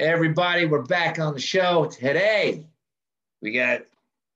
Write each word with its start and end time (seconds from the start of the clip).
Everybody, 0.00 0.64
we're 0.64 0.80
back 0.80 1.18
on 1.18 1.34
the 1.34 1.40
show 1.40 1.84
today. 1.84 2.66
We 3.42 3.52
got 3.52 3.82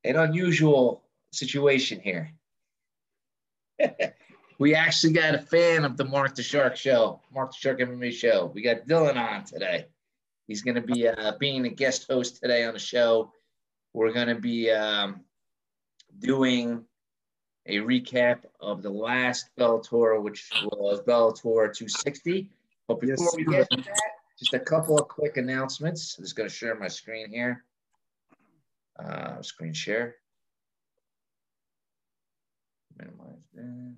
an 0.05 0.17
unusual 0.17 1.03
situation 1.33 2.01
here. 2.01 2.31
we 4.59 4.75
actually 4.75 5.15
got 5.15 5.35
a 5.35 5.39
fan 5.39 5.87
of 5.87 5.97
the 5.97 6.05
Mark 6.05 6.35
the 6.35 6.43
Shark 6.43 6.77
show, 6.77 7.19
Mark 7.33 7.53
the 7.53 7.57
Shark 7.57 7.79
MMA 7.79 8.13
show. 8.13 8.53
We 8.55 8.61
got 8.61 8.87
Dylan 8.87 9.17
on 9.17 9.45
today. 9.45 9.87
He's 10.49 10.61
going 10.61 10.75
to 10.75 10.83
be 10.83 11.09
uh, 11.09 11.33
being 11.41 11.65
a 11.65 11.71
guest 11.71 12.05
host 12.11 12.43
today 12.43 12.67
on 12.67 12.75
the 12.75 12.79
show. 12.79 13.33
We're 13.95 14.13
going 14.13 14.29
to 14.29 14.35
be 14.35 14.71
um, 14.71 15.23
doing 16.19 16.85
a 17.65 17.79
recap 17.79 18.41
of 18.61 18.83
the 18.83 18.91
last 18.91 19.47
Bellator, 19.59 20.23
which 20.23 20.47
was 20.63 21.01
Bellator 21.01 21.75
260. 21.75 22.51
But 22.87 23.01
before 23.01 23.17
yes, 23.17 23.35
we 23.35 23.45
get 23.47 23.71
to 23.71 23.77
that, 23.79 24.11
just 24.45 24.55
a 24.55 24.65
couple 24.65 24.99
of 24.99 25.09
quick 25.09 25.39
announcements. 25.39 26.19
I'm 26.19 26.25
just 26.25 26.37
going 26.37 26.49
to 26.49 26.55
share 26.55 26.75
my 26.75 26.89
screen 26.89 27.31
here. 27.31 27.65
Uh, 29.03 29.41
screen 29.43 29.73
share. 29.73 30.17
Minimize 32.99 33.49
that. 33.55 33.95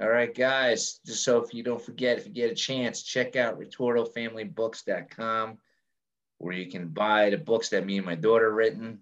All 0.00 0.08
right, 0.08 0.34
guys. 0.34 1.00
Just 1.06 1.24
so 1.24 1.38
if 1.38 1.54
you 1.54 1.62
don't 1.62 1.80
forget, 1.80 2.18
if 2.18 2.26
you 2.26 2.32
get 2.32 2.50
a 2.50 2.54
chance, 2.54 3.02
check 3.02 3.36
out 3.36 3.58
retortofamilybooks.com 3.58 5.58
where 6.38 6.54
you 6.54 6.70
can 6.70 6.88
buy 6.88 7.30
the 7.30 7.38
books 7.38 7.70
that 7.70 7.86
me 7.86 7.96
and 7.96 8.06
my 8.06 8.14
daughter 8.14 8.52
written. 8.52 9.00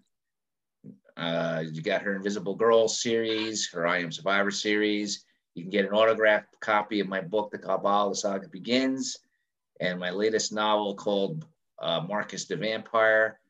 Uh, 1.16 1.64
you 1.70 1.82
got 1.82 2.02
her 2.02 2.14
Invisible 2.14 2.54
Girl 2.54 2.88
series, 2.88 3.68
her 3.70 3.86
I 3.86 3.98
Am 3.98 4.12
Survivor 4.12 4.50
series. 4.50 5.24
You 5.54 5.64
can 5.64 5.70
get 5.70 5.84
an 5.84 5.92
autographed 5.92 6.58
copy 6.60 7.00
of 7.00 7.08
my 7.08 7.20
book, 7.20 7.50
The 7.50 7.58
Cabal, 7.58 8.10
The 8.10 8.16
Saga 8.16 8.48
Begins, 8.48 9.18
and 9.82 9.98
my 9.98 10.10
latest 10.10 10.52
novel 10.52 10.94
called 10.94 11.44
uh, 11.80 12.00
Marcus 12.00 12.44
the 12.44 12.54
Vampire. 12.56 13.40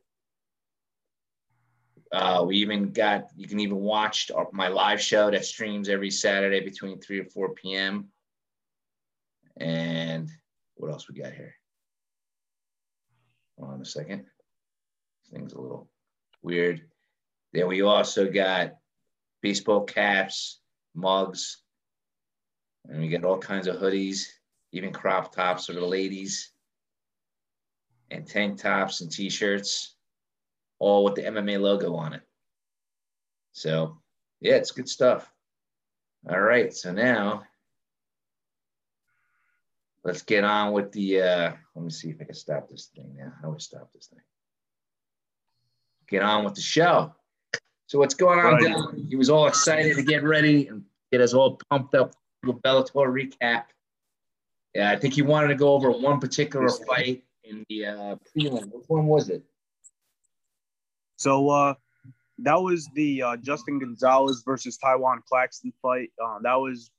Uh, 2.11 2.43
we 2.47 2.57
even 2.57 2.91
got, 2.91 3.27
you 3.35 3.47
can 3.47 3.59
even 3.59 3.77
watch 3.77 4.31
my 4.51 4.67
live 4.67 4.99
show 4.99 5.29
that 5.29 5.45
streams 5.45 5.89
every 5.89 6.09
Saturday 6.09 6.61
between 6.61 6.99
3 6.99 7.19
or 7.19 7.25
4 7.25 7.53
p.m. 7.53 8.09
And 9.57 10.29
what 10.75 10.91
else 10.91 11.07
we 11.07 11.19
got 11.19 11.33
here? 11.33 11.55
Hold 13.57 13.73
on 13.73 13.81
a 13.81 13.85
second. 13.85 14.25
This 15.21 15.31
thing's 15.31 15.53
a 15.53 15.61
little 15.61 15.89
weird. 16.41 16.81
Then 17.53 17.67
we 17.67 17.81
also 17.81 18.29
got 18.29 18.75
baseball 19.41 19.83
caps, 19.83 20.59
mugs, 20.93 21.61
and 22.87 22.99
we 22.99 23.07
got 23.07 23.23
all 23.23 23.37
kinds 23.37 23.67
of 23.67 23.77
hoodies, 23.77 24.25
even 24.71 24.91
crop 24.91 25.33
tops 25.33 25.67
for 25.67 25.73
the 25.73 25.85
ladies, 25.85 26.51
and 28.11 28.27
tank 28.27 28.59
tops 28.59 29.01
and 29.01 29.11
t-shirts 29.11 29.95
all 30.79 31.03
with 31.03 31.15
the 31.15 31.23
MMA 31.23 31.59
logo 31.59 31.95
on 31.95 32.13
it. 32.13 32.21
So 33.53 33.97
yeah, 34.41 34.55
it's 34.55 34.71
good 34.71 34.89
stuff. 34.89 35.31
All 36.29 36.41
right, 36.41 36.73
so 36.73 36.91
now 36.91 37.43
let's 40.05 40.21
get 40.21 40.43
on 40.43 40.71
with 40.71 40.91
the, 40.91 41.21
uh, 41.21 41.51
let 41.75 41.83
me 41.83 41.89
see 41.89 42.11
if 42.11 42.17
I 42.21 42.25
can 42.25 42.35
stop 42.35 42.69
this 42.69 42.91
thing 42.95 43.15
now. 43.17 43.33
How 43.41 43.47
do 43.47 43.53
we 43.53 43.59
stop 43.59 43.89
this 43.93 44.07
thing? 44.07 44.19
Get 46.07 46.21
on 46.21 46.45
with 46.45 46.53
the 46.53 46.61
show. 46.61 47.13
So 47.87 47.99
what's 47.99 48.13
going 48.13 48.39
on, 48.39 48.63
right. 48.63 49.05
He 49.09 49.15
was 49.15 49.29
all 49.29 49.47
excited 49.47 49.95
to 49.95 50.03
get 50.03 50.23
ready 50.23 50.67
and 50.67 50.83
get 51.11 51.21
us 51.21 51.33
all 51.33 51.59
pumped 51.69 51.95
up 51.95 52.13
with 52.43 52.61
Bellator 52.61 53.07
recap. 53.11 53.63
Yeah, 54.75 54.91
I 54.91 54.95
think 54.95 55.15
he 55.15 55.23
wanted 55.23 55.47
to 55.47 55.55
go 55.55 55.73
over 55.73 55.89
one 55.89 56.19
particular 56.19 56.69
fight 56.69 57.23
in 57.43 57.65
the 57.69 57.85
uh, 57.85 58.15
prelim. 58.37 58.71
Which 58.71 58.85
one 58.87 59.07
was 59.07 59.29
it? 59.29 59.43
So 61.17 61.49
uh, 61.49 61.73
that 62.39 62.61
was 62.61 62.87
the 62.93 63.21
uh, 63.21 63.37
Justin 63.37 63.79
Gonzalez 63.79 64.43
versus 64.45 64.77
Tywan 64.77 65.23
Claxton 65.27 65.73
fight. 65.81 66.11
Uh, 66.23 66.39
that 66.43 66.55
was 66.55 66.91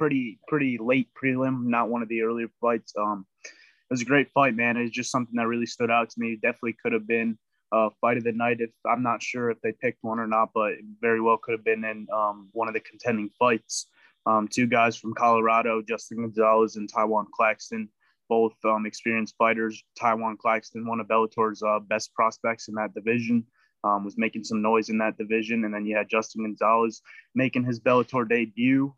pretty 0.00 0.38
pretty 0.48 0.78
late 0.78 1.08
prelim, 1.12 1.66
not 1.66 1.90
one 1.90 2.00
of 2.00 2.08
the 2.08 2.22
earlier 2.22 2.48
fights. 2.58 2.94
Um, 2.98 3.26
it 3.44 3.92
was 3.92 4.00
a 4.00 4.06
great 4.06 4.30
fight, 4.32 4.56
man. 4.56 4.78
It's 4.78 4.96
just 4.96 5.10
something 5.10 5.34
that 5.36 5.46
really 5.46 5.66
stood 5.66 5.90
out 5.90 6.08
to 6.08 6.20
me. 6.20 6.36
Definitely 6.36 6.76
could 6.82 6.94
have 6.94 7.06
been 7.06 7.36
uh, 7.70 7.90
fight 8.00 8.16
of 8.16 8.24
the 8.24 8.32
night. 8.32 8.62
If 8.62 8.70
I'm 8.86 9.02
not 9.02 9.22
sure 9.22 9.50
if 9.50 9.60
they 9.60 9.72
picked 9.72 9.98
one 10.00 10.18
or 10.18 10.26
not, 10.26 10.52
but 10.54 10.72
very 11.02 11.20
well 11.20 11.36
could 11.36 11.52
have 11.52 11.64
been 11.64 11.84
in 11.84 12.06
um, 12.14 12.48
one 12.52 12.66
of 12.66 12.72
the 12.72 12.80
contending 12.80 13.28
fights. 13.38 13.88
Um, 14.24 14.48
two 14.48 14.66
guys 14.66 14.96
from 14.96 15.12
Colorado, 15.12 15.82
Justin 15.86 16.22
Gonzalez 16.22 16.76
and 16.76 16.90
Tywan 16.90 17.26
Claxton, 17.34 17.90
both 18.30 18.54
um, 18.64 18.86
experienced 18.86 19.34
fighters. 19.36 19.82
Tywan 20.00 20.38
Claxton, 20.38 20.86
one 20.86 21.00
of 21.00 21.08
Bellator's 21.08 21.62
uh, 21.62 21.78
best 21.78 22.14
prospects 22.14 22.68
in 22.68 22.74
that 22.76 22.94
division, 22.94 23.44
um, 23.84 24.04
was 24.04 24.16
making 24.16 24.44
some 24.44 24.62
noise 24.62 24.88
in 24.88 24.96
that 24.98 25.18
division. 25.18 25.64
And 25.64 25.74
then 25.74 25.84
you 25.84 25.94
had 25.94 26.08
Justin 26.08 26.44
Gonzalez 26.44 27.02
making 27.34 27.64
his 27.64 27.80
Bellator 27.80 28.26
debut. 28.26 28.94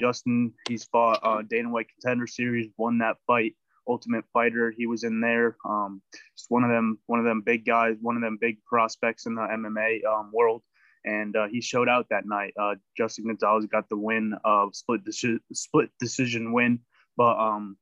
Justin, 0.00 0.52
he's 0.68 0.84
fought 0.84 1.20
uh, 1.22 1.42
Dana 1.42 1.70
White 1.70 1.88
Contender 1.88 2.26
Series, 2.26 2.70
won 2.76 2.98
that 2.98 3.16
fight. 3.26 3.54
Ultimate 3.86 4.24
Fighter, 4.32 4.72
he 4.74 4.86
was 4.86 5.04
in 5.04 5.20
there. 5.20 5.56
Um, 5.68 6.00
just 6.36 6.50
one 6.50 6.64
of 6.64 6.70
them, 6.70 6.98
one 7.06 7.18
of 7.18 7.26
them 7.26 7.42
big 7.42 7.66
guys, 7.66 7.96
one 8.00 8.16
of 8.16 8.22
them 8.22 8.38
big 8.40 8.64
prospects 8.64 9.26
in 9.26 9.34
the 9.34 9.42
MMA 9.42 10.04
um, 10.06 10.30
world 10.32 10.62
and 11.04 11.36
uh, 11.36 11.46
he 11.48 11.60
showed 11.60 11.88
out 11.88 12.06
that 12.10 12.26
night. 12.26 12.54
Uh, 12.58 12.74
Justin 12.96 13.26
Gonzalez 13.26 13.66
got 13.66 13.88
the 13.88 13.96
win 13.96 14.34
of 14.44 14.74
split 14.74 15.04
deci- 15.04 15.40
split 15.52 15.90
decision 16.00 16.52
win, 16.52 16.80
but 17.16 17.38
um, 17.38 17.76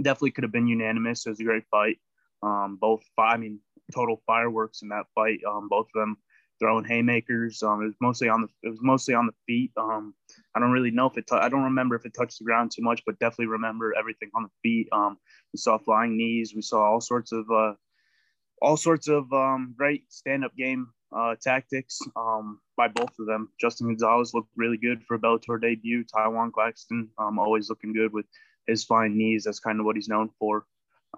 definitely 0.00 0.32
could 0.32 0.44
have 0.44 0.52
been 0.52 0.68
unanimous. 0.68 1.26
It 1.26 1.30
was 1.30 1.40
a 1.40 1.44
great 1.44 1.64
fight. 1.70 1.98
Um, 2.42 2.76
both, 2.80 3.02
I 3.18 3.36
mean, 3.36 3.60
total 3.94 4.22
fireworks 4.26 4.82
in 4.82 4.88
that 4.88 5.06
fight. 5.14 5.40
Um, 5.48 5.68
both 5.68 5.86
of 5.94 6.00
them 6.00 6.16
throwing 6.62 6.84
haymakers. 6.84 7.60
Um, 7.62 7.82
it 7.82 7.86
was 7.86 7.96
mostly 8.00 8.28
on 8.28 8.42
the 8.42 8.48
it 8.62 8.70
was 8.70 8.78
mostly 8.80 9.14
on 9.14 9.26
the 9.26 9.34
feet. 9.46 9.72
Um, 9.76 10.14
I 10.54 10.60
don't 10.60 10.70
really 10.70 10.92
know 10.92 11.06
if 11.06 11.18
it. 11.18 11.26
T- 11.26 11.36
I 11.36 11.48
don't 11.48 11.64
remember 11.64 11.96
if 11.96 12.06
it 12.06 12.14
touched 12.14 12.38
the 12.38 12.44
ground 12.44 12.70
too 12.70 12.82
much, 12.82 13.02
but 13.04 13.18
definitely 13.18 13.46
remember 13.46 13.94
everything 13.98 14.30
on 14.34 14.44
the 14.44 14.50
feet. 14.62 14.88
Um, 14.92 15.18
we 15.52 15.58
saw 15.58 15.76
flying 15.78 16.16
knees. 16.16 16.54
We 16.54 16.62
saw 16.62 16.82
all 16.82 17.00
sorts 17.00 17.32
of 17.32 17.50
uh, 17.50 17.74
all 18.62 18.76
sorts 18.76 19.08
of 19.08 19.30
um, 19.32 19.74
great 19.76 20.04
stand 20.12 20.44
up 20.44 20.54
game 20.56 20.86
uh, 21.14 21.34
tactics 21.42 21.98
um, 22.14 22.60
by 22.76 22.86
both 22.86 23.10
of 23.18 23.26
them. 23.26 23.50
Justin 23.60 23.88
Gonzalez 23.88 24.32
looked 24.32 24.50
really 24.56 24.76
good 24.76 25.02
for 25.02 25.16
a 25.16 25.18
Bellator 25.18 25.60
debut. 25.60 26.04
Tywan 26.04 26.52
Claxton 26.52 27.08
um, 27.18 27.40
always 27.40 27.68
looking 27.68 27.92
good 27.92 28.12
with 28.12 28.26
his 28.68 28.84
fine 28.84 29.18
knees. 29.18 29.42
That's 29.44 29.58
kind 29.58 29.80
of 29.80 29.84
what 29.86 29.96
he's 29.96 30.08
known 30.08 30.30
for. 30.38 30.64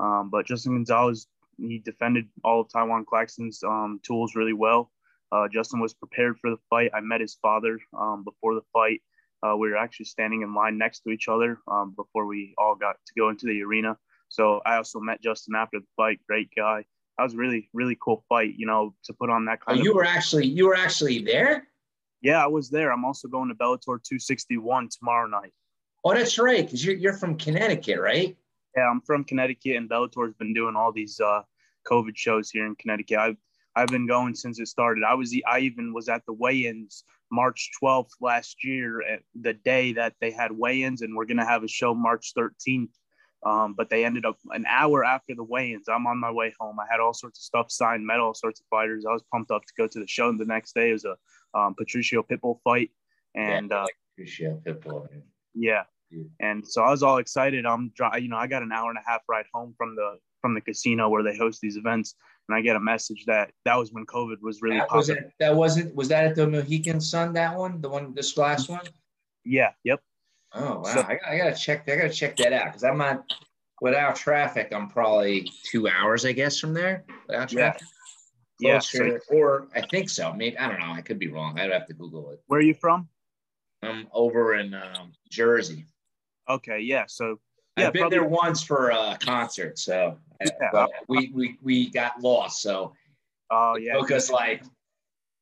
Um, 0.01 0.31
but 0.31 0.47
Justin 0.47 0.73
Gonzalez, 0.73 1.27
he 1.59 1.79
defended 1.79 2.27
all 2.43 2.63
of 2.63 2.69
Tywan 2.69 3.05
Claxton's 3.05 3.63
um, 3.63 4.01
tools 4.03 4.35
really 4.35 4.55
well. 4.55 4.91
Uh, 5.35 5.49
Justin 5.49 5.81
was 5.81 5.95
prepared 5.95 6.39
for 6.39 6.51
the 6.51 6.59
fight. 6.71 6.91
I 6.95 7.01
met 7.01 7.21
his 7.21 7.35
father 7.43 7.81
um, 7.99 8.23
before 8.23 8.55
the 8.55 8.63
fight. 8.73 9.03
Uh, 9.43 9.57
we 9.57 9.69
were 9.69 9.77
actually 9.77 10.07
standing 10.07 10.43
in 10.43 10.55
line 10.55 10.79
next 10.79 11.01
to 11.01 11.11
each 11.11 11.29
other 11.29 11.59
um, 11.67 11.93
before 11.97 12.27
we 12.27 12.55
all 12.57 12.77
got 12.77 12.97
to 13.07 13.13
go 13.19 13.29
into 13.31 13.47
the 13.47 13.63
arena. 13.63 13.99
So 14.29 14.61
I 14.65 14.77
also 14.77 15.01
met 15.01 15.21
Justin 15.21 15.57
after 15.57 15.81
the 15.81 15.87
fight. 15.97 16.21
Great 16.29 16.51
guy. 16.57 16.85
That 17.19 17.25
was 17.25 17.35
a 17.35 17.37
really, 17.37 17.69
really 17.73 17.97
cool 18.01 18.25
fight, 18.29 18.55
you 18.57 18.67
know, 18.67 18.95
to 19.05 19.13
put 19.13 19.29
on 19.29 19.45
that 19.47 19.61
kind 19.61 19.79
oh, 19.79 19.81
of. 19.81 19.85
You 19.85 19.95
were 19.95 20.05
actually, 20.05 20.47
you 20.47 20.67
were 20.67 20.77
actually 20.77 21.19
there. 21.19 21.67
Yeah, 22.23 22.43
I 22.43 22.47
was 22.47 22.71
there. 22.71 22.93
I'm 22.93 23.05
also 23.05 23.29
going 23.29 23.49
to 23.49 23.55
Bellator 23.55 24.03
261 24.03 24.89
tomorrow 24.99 25.27
night. 25.27 25.53
Oh, 26.05 26.15
that's 26.15 26.39
right. 26.39 26.65
Because 26.65 26.85
you're, 26.85 26.97
you're 26.97 27.13
from 27.13 27.37
Connecticut, 27.37 28.01
right? 28.01 28.37
Yeah, 28.77 28.89
I'm 28.91 29.01
from 29.01 29.25
Connecticut, 29.25 29.77
and 29.77 29.89
Bellator's 29.89 30.35
been 30.35 30.55
doing 30.55 30.75
all 30.77 30.93
these 30.93 31.21
uh, 31.21 31.43
COVID 31.87 32.17
shows 32.17 32.51
here 32.51 32.67
in 32.67 32.75
Connecticut. 32.77 33.19
I've 33.19 33.37
I've 33.77 33.89
been 33.89 34.07
going 34.07 34.35
since 34.35 34.61
it 34.61 34.69
started. 34.69 35.05
I 35.05 35.15
was 35.15 35.31
the, 35.31 35.45
I 35.47 35.61
even 35.61 35.93
was 35.93 36.09
at 36.09 36.25
the 36.27 36.33
weigh-ins 36.33 37.05
March 37.31 37.71
12th 37.83 38.11
last 38.21 38.63
year, 38.65 39.03
at 39.03 39.21
the 39.35 39.55
day 39.55 39.93
that 39.95 40.15
they 40.21 40.31
had 40.31 40.53
weigh-ins, 40.53 41.03
and 41.03 41.17
we're 41.17 41.25
gonna 41.25 41.47
have 41.47 41.65
a 41.65 41.69
show 41.69 41.95
March 41.95 42.33
13th. 42.37 42.91
Um, 43.45 43.75
but 43.77 43.91
they 43.91 44.07
ended 44.07 44.25
up 44.25 44.39
an 44.51 44.65
hour 44.67 45.05
after 45.05 45.35
the 45.35 45.45
weigh-ins. 45.45 45.87
I'm 45.89 46.07
on 46.07 46.19
my 46.19 46.31
way 46.31 46.55
home. 46.59 46.79
I 46.81 46.87
had 46.91 47.01
all 47.01 47.13
sorts 47.13 47.41
of 47.41 47.43
stuff 47.43 47.71
signed, 47.71 48.07
met 48.07 48.19
all 48.19 48.33
sorts 48.33 48.61
of 48.61 48.67
fighters. 48.71 49.05
I 49.07 49.13
was 49.13 49.23
pumped 49.31 49.51
up 49.51 49.63
to 49.67 49.73
go 49.77 49.87
to 49.87 50.01
the 50.01 50.07
show. 50.07 50.31
And 50.31 50.41
the 50.41 50.47
next 50.47 50.75
day 50.75 50.89
it 50.89 50.93
was 50.95 51.05
a 51.05 51.17
um, 51.55 51.75
Patricio 51.75 52.23
Pitbull 52.23 52.59
fight, 52.65 52.91
and 53.35 53.71
yeah, 53.71 53.83
uh, 53.83 53.87
Patricio 54.17 54.61
Pitbull. 54.67 55.07
Yeah, 55.55 55.85
and 56.41 56.67
so 56.67 56.83
I 56.83 56.91
was 56.91 57.03
all 57.03 57.19
excited. 57.19 57.67
I'm, 57.67 57.93
you 58.19 58.29
know, 58.29 58.37
I 58.37 58.47
got 58.47 58.63
an 58.63 58.73
hour 58.73 58.91
and 58.91 58.99
a 58.99 59.11
half 59.11 59.23
ride 59.29 59.47
home 59.53 59.75
from 59.77 59.97
the 59.97 60.19
from 60.41 60.55
the 60.55 60.61
casino 60.61 61.09
where 61.09 61.23
they 61.23 61.37
host 61.37 61.61
these 61.61 61.77
events, 61.77 62.17
and 62.49 62.57
I 62.57 62.61
get 62.61 62.77
a 62.77 62.81
message 62.81 63.25
that 63.27 63.51
that 63.65 63.77
was 63.77 63.93
when 63.93 64.07
COVID 64.07 64.41
was 64.43 64.61
really 64.63 64.79
that 64.79 64.93
was 64.93 65.09
it, 65.09 65.33
that 65.41 65.55
wasn't 65.55 65.95
was 65.95 66.09
that 66.09 66.25
at 66.25 66.35
the 66.35 66.47
Mohegan 66.47 67.01
Sun 67.01 67.33
that 67.35 67.57
one 67.57 67.81
the 67.81 67.89
one 67.89 68.15
this 68.15 68.37
last 68.37 68.69
one 68.69 68.87
yeah 69.45 69.71
yep 69.83 70.01
Oh 70.55 70.77
wow! 70.77 70.83
So, 70.85 71.01
I, 71.01 71.19
I, 71.27 71.37
gotta 71.37 71.55
check. 71.55 71.89
I 71.89 71.97
gotta 71.97 72.11
check 72.11 72.37
that 72.37 72.53
out 72.53 72.67
because 72.67 72.85
I'm 72.85 72.99
not 72.99 73.25
without 73.81 74.15
traffic. 74.15 74.73
I'm 74.73 74.89
probably 74.89 75.51
two 75.65 75.89
hours, 75.89 76.25
I 76.25 76.33
guess, 76.33 76.61
from 76.61 76.75
there 76.75 77.05
without 77.27 77.49
traffic. 77.49 77.83
Yeah. 78.61 78.75
Closer, 78.75 79.07
yeah. 79.07 79.19
So, 79.29 79.37
or 79.37 79.67
I 79.75 79.81
think 79.81 80.09
so. 80.09 80.33
Maybe 80.33 80.57
I 80.57 80.69
don't 80.69 80.79
know. 80.79 80.93
I 80.93 81.01
could 81.01 81.19
be 81.19 81.27
wrong. 81.27 81.59
I'd 81.59 81.73
have 81.73 81.89
to 81.89 81.95
Google 81.95 82.31
it. 82.31 82.41
Where 82.47 82.61
are 82.61 82.63
you 82.63 82.75
from? 82.75 83.09
I'm 83.83 84.07
over 84.13 84.55
in 84.55 84.75
um, 84.75 85.13
Jersey. 85.29 85.87
Okay. 86.49 86.81
Yeah. 86.81 87.05
So. 87.09 87.41
Yeah, 87.77 87.89
I've 87.89 87.93
been 87.93 88.03
probably. 88.03 88.19
there 88.19 88.29
once 88.29 88.63
for 88.63 88.91
a 88.91 89.19
concert, 89.21 89.79
so 89.79 90.17
yeah. 90.45 90.87
we, 91.09 91.31
we 91.35 91.59
we 91.63 91.91
got 91.91 92.21
lost. 92.21 92.63
So 92.63 92.95
oh 93.51 93.77
yeah, 93.77 93.95
took 93.95 94.13
us 94.13 94.31
like 94.31 94.63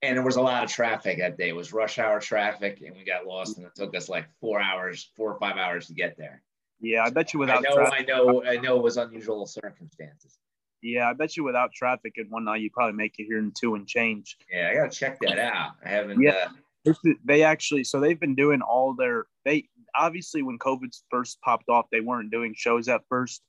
and 0.02 0.16
there 0.16 0.24
was 0.24 0.36
a 0.36 0.40
lot 0.40 0.64
of 0.64 0.70
traffic 0.70 1.18
that 1.18 1.38
day. 1.38 1.48
It 1.48 1.56
was 1.56 1.72
rush 1.72 1.98
hour 1.98 2.20
traffic, 2.20 2.82
and 2.84 2.94
we 2.96 3.04
got 3.04 3.24
lost, 3.24 3.56
and 3.56 3.66
it 3.66 3.74
took 3.74 3.96
us 3.96 4.08
like 4.08 4.26
four 4.40 4.60
hours, 4.60 5.10
four 5.16 5.32
or 5.32 5.38
five 5.38 5.56
hours 5.56 5.86
to 5.86 5.94
get 5.94 6.16
there. 6.16 6.42
Yeah, 6.80 7.04
I 7.04 7.10
bet 7.10 7.32
you 7.32 7.38
without. 7.38 7.58
I 7.58 7.60
know, 7.60 7.76
traffic, 7.76 7.98
I 8.00 8.02
know, 8.02 8.44
I 8.44 8.56
know. 8.56 8.76
It 8.78 8.82
was 8.82 8.96
unusual 8.96 9.46
circumstances. 9.46 10.38
Yeah, 10.82 11.08
I 11.08 11.12
bet 11.12 11.36
you 11.36 11.44
without 11.44 11.72
traffic 11.72 12.14
and 12.16 12.28
whatnot, 12.28 12.60
you 12.60 12.70
probably 12.70 12.96
make 12.96 13.14
it 13.18 13.24
here 13.24 13.38
in 13.38 13.52
two 13.52 13.76
and 13.76 13.86
change. 13.86 14.36
Yeah, 14.52 14.70
I 14.72 14.74
gotta 14.74 14.90
check 14.90 15.18
that 15.20 15.38
out. 15.38 15.72
I 15.84 15.88
haven't. 15.88 16.20
Yeah, 16.20 16.48
uh, 16.88 16.94
they 17.24 17.44
actually. 17.44 17.84
So 17.84 18.00
they've 18.00 18.18
been 18.18 18.34
doing 18.34 18.60
all 18.60 18.94
their. 18.94 19.26
They 19.44 19.68
obviously 19.96 20.42
when 20.42 20.58
COVID 20.58 20.94
first 21.10 21.40
popped 21.40 21.68
off, 21.68 21.86
they 21.90 22.00
weren't 22.00 22.30
doing 22.30 22.54
shows 22.56 22.88
at 22.88 23.02
first. 23.08 23.42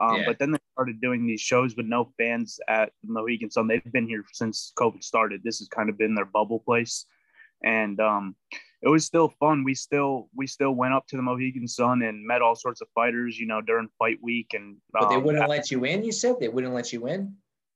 Um, 0.00 0.16
yeah. 0.16 0.22
But 0.26 0.38
then 0.38 0.52
they 0.52 0.58
started 0.74 1.00
doing 1.00 1.26
these 1.26 1.40
shows 1.40 1.76
with 1.76 1.86
no 1.86 2.12
fans 2.18 2.60
at 2.68 2.92
the 3.02 3.12
Mohegan 3.12 3.50
Sun. 3.50 3.66
They've 3.66 3.92
been 3.92 4.06
here 4.06 4.24
since 4.32 4.72
COVID 4.78 5.02
started. 5.02 5.42
This 5.42 5.58
has 5.58 5.68
kind 5.68 5.88
of 5.88 5.98
been 5.98 6.14
their 6.14 6.24
bubble 6.24 6.60
place, 6.60 7.04
and 7.64 7.98
um, 8.00 8.36
it 8.80 8.88
was 8.88 9.04
still 9.04 9.28
fun. 9.40 9.64
We 9.64 9.74
still 9.74 10.28
we 10.36 10.46
still 10.46 10.72
went 10.72 10.94
up 10.94 11.06
to 11.08 11.16
the 11.16 11.22
Mohegan 11.22 11.66
Sun 11.66 12.02
and 12.02 12.24
met 12.24 12.42
all 12.42 12.54
sorts 12.54 12.80
of 12.80 12.88
fighters, 12.94 13.38
you 13.38 13.46
know, 13.46 13.60
during 13.60 13.88
fight 13.98 14.18
week. 14.22 14.52
And 14.54 14.76
um, 14.76 14.80
but 14.92 15.08
they 15.08 15.16
um, 15.16 15.24
wouldn't 15.24 15.48
let 15.48 15.70
you 15.70 15.84
in. 15.84 16.04
You 16.04 16.12
said 16.12 16.36
they 16.38 16.48
wouldn't 16.48 16.74
let 16.74 16.92
you 16.92 17.08
in. 17.08 17.34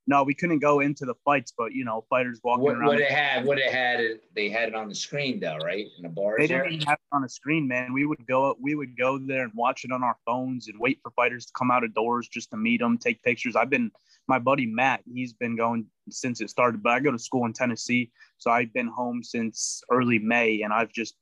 No, 0.08 0.24
we 0.24 0.34
couldn't 0.34 0.58
go 0.58 0.80
into 0.80 1.04
the 1.04 1.14
fights, 1.24 1.52
but 1.56 1.72
you 1.72 1.84
know, 1.84 2.04
fighters 2.10 2.40
walking 2.42 2.64
what, 2.64 2.74
around. 2.74 2.88
What 2.88 3.00
it 3.00 3.10
had, 3.10 3.44
what 3.44 3.58
it 3.58 3.72
had, 3.72 4.00
they 4.34 4.48
had 4.48 4.68
it 4.68 4.74
on 4.74 4.88
the 4.88 4.94
screen 4.94 5.38
though, 5.38 5.58
right? 5.58 5.86
In 5.96 6.02
the 6.02 6.08
bars. 6.08 6.38
They 6.38 6.48
didn't 6.48 6.82
have 6.84 6.98
it 6.98 7.14
on 7.14 7.22
the 7.22 7.28
screen, 7.28 7.68
man. 7.68 7.92
We 7.92 8.04
would 8.04 8.26
go, 8.26 8.56
we 8.60 8.74
would 8.74 8.96
go 8.96 9.18
there 9.18 9.44
and 9.44 9.52
watch 9.54 9.84
it 9.84 9.92
on 9.92 10.02
our 10.02 10.16
phones 10.26 10.66
and 10.66 10.78
wait 10.80 10.98
for 11.02 11.10
fighters 11.12 11.46
to 11.46 11.52
come 11.56 11.70
out 11.70 11.84
of 11.84 11.94
doors 11.94 12.26
just 12.26 12.50
to 12.50 12.56
meet 12.56 12.80
them, 12.80 12.98
take 12.98 13.22
pictures. 13.22 13.54
I've 13.54 13.70
been, 13.70 13.92
my 14.26 14.40
buddy 14.40 14.66
Matt, 14.66 15.02
he's 15.12 15.32
been 15.32 15.56
going 15.56 15.86
since 16.10 16.40
it 16.40 16.50
started, 16.50 16.82
but 16.82 16.90
I 16.90 17.00
go 17.00 17.12
to 17.12 17.18
school 17.18 17.46
in 17.46 17.52
Tennessee, 17.52 18.10
so 18.38 18.50
I've 18.50 18.72
been 18.72 18.88
home 18.88 19.22
since 19.22 19.82
early 19.88 20.18
May, 20.18 20.62
and 20.62 20.72
I've 20.72 20.92
just, 20.92 21.14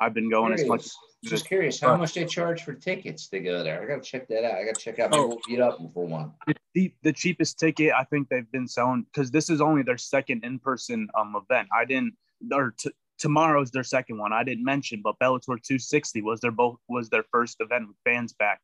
I've 0.00 0.14
been 0.14 0.30
going 0.30 0.56
curious. 0.56 0.62
as 0.62 0.68
much. 0.68 0.86
Just 1.22 1.46
curious, 1.46 1.78
how 1.78 1.96
much 1.96 2.14
they 2.14 2.24
charge 2.24 2.62
for 2.62 2.72
tickets 2.72 3.28
to 3.28 3.40
go 3.40 3.62
there? 3.62 3.82
I 3.82 3.86
gotta 3.86 4.00
check 4.00 4.26
that 4.28 4.42
out. 4.44 4.54
I 4.54 4.64
gotta 4.64 4.80
check 4.80 4.98
out. 4.98 5.10
Maybe 5.10 5.22
oh, 5.22 5.28
we'll 5.28 5.38
meet 5.48 5.60
up 5.60 5.78
for 5.92 6.06
one. 6.06 6.32
The, 6.74 6.92
the 7.02 7.12
cheapest 7.12 7.58
ticket 7.58 7.92
I 7.92 8.04
think 8.04 8.28
they've 8.28 8.50
been 8.50 8.66
selling 8.66 9.04
because 9.12 9.30
this 9.30 9.50
is 9.50 9.60
only 9.60 9.82
their 9.82 9.98
second 9.98 10.44
in 10.44 10.58
person 10.58 11.08
um 11.18 11.36
event. 11.36 11.68
I 11.76 11.84
didn't 11.84 12.14
or 12.50 12.74
t- 12.78 12.92
tomorrow's 13.18 13.70
their 13.70 13.84
second 13.84 14.18
one. 14.18 14.32
I 14.32 14.42
didn't 14.42 14.64
mention, 14.64 15.02
but 15.02 15.18
Bellator 15.18 15.44
260 15.44 16.22
was 16.22 16.40
their 16.40 16.50
both 16.50 16.78
was 16.88 17.10
their 17.10 17.24
first 17.30 17.58
event 17.60 17.88
with 17.88 17.96
fans 18.04 18.32
back. 18.32 18.60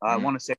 Uh, 0.00 0.10
mm-hmm. 0.10 0.20
I 0.20 0.24
want 0.24 0.38
to 0.38 0.44
say 0.44 0.54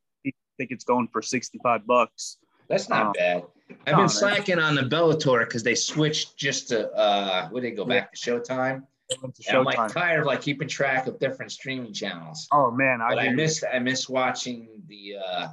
tickets 0.60 0.84
going 0.84 1.08
for 1.08 1.22
65 1.22 1.88
bucks. 1.88 2.38
That's 2.68 2.90
not 2.90 3.08
um, 3.08 3.14
bad. 3.14 3.44
I've 3.86 3.96
been 3.96 4.10
slacking 4.10 4.60
on 4.60 4.76
the 4.76 4.82
Bellator 4.82 5.40
because 5.40 5.64
they 5.64 5.76
switched 5.76 6.38
just 6.38 6.70
to 6.70 6.92
uh, 6.92 7.48
would 7.52 7.64
they 7.64 7.72
go 7.72 7.86
back 7.86 8.14
to 8.14 8.18
Showtime? 8.18 8.84
I'm 9.50 9.64
like 9.64 9.92
tired 9.92 10.22
of 10.22 10.26
like 10.26 10.42
keeping 10.42 10.68
track 10.68 11.08
of 11.08 11.20
different 11.20 11.52
streaming 11.52 11.94
channels. 11.94 12.48
Oh 12.52 12.72
man, 12.72 13.02
I, 13.02 13.14
I 13.14 13.30
miss 13.30 13.64
I 13.72 13.80
miss 13.80 14.10
watching 14.10 14.68
the 14.88 15.16
uh 15.26 15.48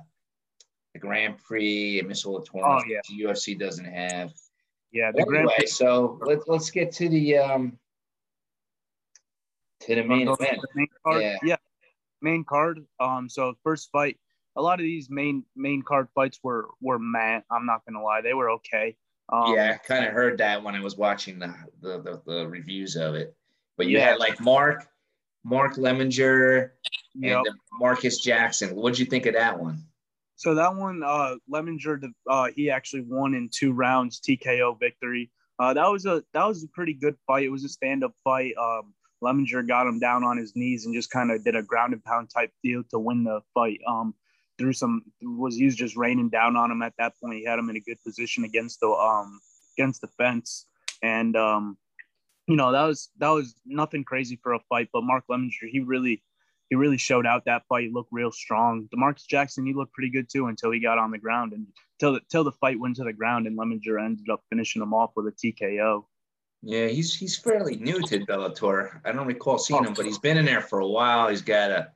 the 0.93 0.99
Grand 0.99 1.39
Prix. 1.39 2.01
I 2.01 2.07
miss 2.07 2.25
all 2.25 2.41
the 2.41 2.47
tournaments. 2.47 2.85
Oh, 2.87 2.91
yeah. 2.91 3.01
The 3.09 3.25
UFC 3.25 3.59
doesn't 3.59 3.85
have. 3.85 4.33
Yeah. 4.93 5.13
The 5.13 5.23
anyway, 5.23 5.55
Grand 5.57 5.69
so 5.69 6.19
let's 6.23 6.45
let's 6.49 6.71
get 6.71 6.93
to 6.93 7.09
the 7.09 7.39
um 7.39 7.79
to 9.81 9.95
the 9.95 10.05
main 10.05 10.29
event. 10.29 10.61
The 10.61 10.69
main 10.75 10.89
card. 11.05 11.23
Yeah. 11.23 11.37
yeah, 11.43 11.57
main 12.23 12.45
card. 12.45 12.85
Um, 13.01 13.29
so 13.29 13.55
first 13.63 13.91
fight. 13.93 14.19
A 14.57 14.63
lot 14.63 14.79
of 14.79 14.85
these 14.85 15.11
main 15.11 15.45
main 15.57 15.83
card 15.83 16.09
fights 16.15 16.39
were 16.43 16.69
were 16.81 16.99
mad. 16.99 17.43
I'm 17.51 17.67
not 17.67 17.83
gonna 17.87 18.03
lie, 18.03 18.21
they 18.21 18.35
were 18.35 18.51
okay. 18.51 18.97
Um, 19.29 19.55
yeah, 19.55 19.75
I 19.75 19.87
kind 19.87 20.05
of 20.05 20.13
heard 20.13 20.39
that 20.39 20.63
when 20.63 20.75
I 20.75 20.81
was 20.81 20.97
watching 20.97 21.39
the, 21.39 21.55
the 21.81 22.01
the, 22.01 22.23
the 22.27 22.49
reviews 22.49 22.97
of 22.97 23.15
it. 23.15 23.35
But 23.77 23.87
you 23.87 23.99
yeah. 23.99 24.11
had 24.11 24.19
like 24.19 24.41
Mark, 24.41 24.87
Mark 25.45 25.75
Lemminger, 25.75 26.71
yep. 27.15 27.43
and 27.45 27.47
Marcus 27.79 28.19
Jackson. 28.21 28.75
What'd 28.75 28.99
you 28.99 29.07
think 29.07 29.27
of 29.27 29.35
that 29.35 29.59
one? 29.59 29.85
So 30.37 30.55
that 30.55 30.75
one, 30.75 31.03
uh, 31.05 31.37
Lemminger, 31.53 32.13
uh, 32.29 32.49
he 32.55 32.71
actually 32.71 33.03
won 33.03 33.35
in 33.35 33.49
two 33.53 33.73
rounds, 33.73 34.21
TKO 34.21 34.79
victory. 34.79 35.31
Uh, 35.59 35.73
that 35.75 35.91
was 35.91 36.07
a 36.07 36.25
that 36.33 36.47
was 36.47 36.65
a 36.65 36.69
pretty 36.69 36.95
good 36.95 37.17
fight. 37.27 37.45
It 37.45 37.51
was 37.51 37.65
a 37.65 37.69
stand 37.69 38.03
up 38.03 38.13
fight. 38.25 38.55
Um, 38.61 38.95
Lemminger 39.23 39.67
got 39.67 39.87
him 39.87 40.01
down 40.01 40.25
on 40.25 40.37
his 40.37 40.55
knees 40.57 40.85
and 40.85 40.95
just 40.95 41.11
kind 41.11 41.31
of 41.31 41.45
did 41.45 41.57
a 41.57 41.63
ground 41.63 41.93
and 41.93 42.05
pound 42.05 42.31
type 42.31 42.51
deal 42.63 42.83
to 42.91 42.99
win 42.99 43.25
the 43.25 43.41
fight. 43.55 43.81
Um, 43.87 44.15
through 44.59 44.73
some 44.73 45.03
was 45.23 45.57
he 45.57 45.65
was 45.65 45.77
just 45.77 45.97
raining 45.97 46.29
down 46.29 46.57
on 46.57 46.71
him 46.71 46.83
at 46.83 46.95
that 46.99 47.15
point. 47.21 47.39
He 47.39 47.45
had 47.45 47.59
him 47.59 47.71
in 47.71 47.77
a 47.77 47.81
good 47.81 48.03
position 48.05 48.45
against 48.45 48.81
the 48.81 48.89
um 48.89 49.41
against 49.79 50.01
the 50.01 50.09
fence, 50.09 50.67
and 51.03 51.37
um, 51.37 51.77
you 52.47 52.57
know, 52.57 52.73
that 52.73 52.85
was 52.85 53.11
that 53.19 53.31
was 53.31 53.55
nothing 53.65 54.05
crazy 54.05 54.39
for 54.43 54.53
a 54.53 54.61
fight. 54.69 54.89
But 54.93 55.05
Mark 55.05 55.25
Lemminger, 55.31 55.69
he 55.71 55.81
really 55.81 56.23
he 56.71 56.77
really 56.77 56.99
showed 56.99 57.27
out 57.27 57.45
that 57.47 57.63
fight. 57.69 57.85
He 57.85 57.91
looked 57.91 58.13
real 58.13 58.33
strong. 58.33 58.89
Demarcus 58.95 59.27
Jackson, 59.27 59.67
he 59.67 59.75
looked 59.75 59.93
pretty 59.93 60.11
good 60.11 60.29
too 60.31 60.47
until 60.47 60.71
he 60.71 60.81
got 60.81 60.99
on 60.99 61.11
the 61.11 61.19
ground 61.19 61.53
and 61.53 61.67
till 61.99 62.15
the, 62.15 62.21
till 62.31 62.45
the 62.45 62.53
fight 62.53 62.79
went 62.79 62.97
to 62.97 63.05
the 63.05 63.13
ground 63.13 63.47
and 63.47 63.59
Lemminger 63.59 64.03
ended 64.03 64.29
up 64.31 64.43
finishing 64.51 64.83
him 64.83 64.95
off 64.95 65.13
with 65.17 65.27
a 65.27 65.33
TKO. 65.33 66.05
Yeah, 66.63 66.89
he's 66.89 67.15
he's 67.15 67.37
fairly 67.37 67.77
new 67.77 68.01
to 68.03 68.21
Bellator. 68.21 69.01
I 69.05 69.13
don't 69.13 69.27
recall 69.27 69.59
seeing 69.59 69.81
oh. 69.81 69.89
him, 69.89 69.95
but 69.95 70.07
he's 70.07 70.19
been 70.19 70.39
in 70.39 70.45
there 70.45 70.63
for 70.63 70.81
a 70.81 70.87
while. 70.87 71.29
He's 71.29 71.43
got 71.43 71.71
a 71.71 71.89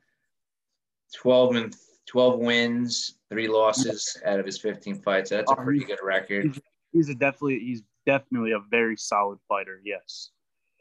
12 1.15 1.55
and 1.55 1.75
12 2.07 2.39
wins, 2.39 3.15
three 3.29 3.47
losses 3.47 4.19
out 4.25 4.39
of 4.39 4.45
his 4.45 4.59
15 4.59 5.01
fights. 5.01 5.31
That's 5.31 5.51
a 5.51 5.55
oh, 5.55 5.63
pretty 5.63 5.83
good 5.83 5.99
record. 6.03 6.45
He's, 6.45 6.59
he's 6.91 7.09
a 7.09 7.15
definitely 7.15 7.59
he's 7.59 7.81
definitely 8.05 8.51
a 8.51 8.59
very 8.69 8.97
solid 8.97 9.39
fighter. 9.47 9.81
Yes. 9.83 10.31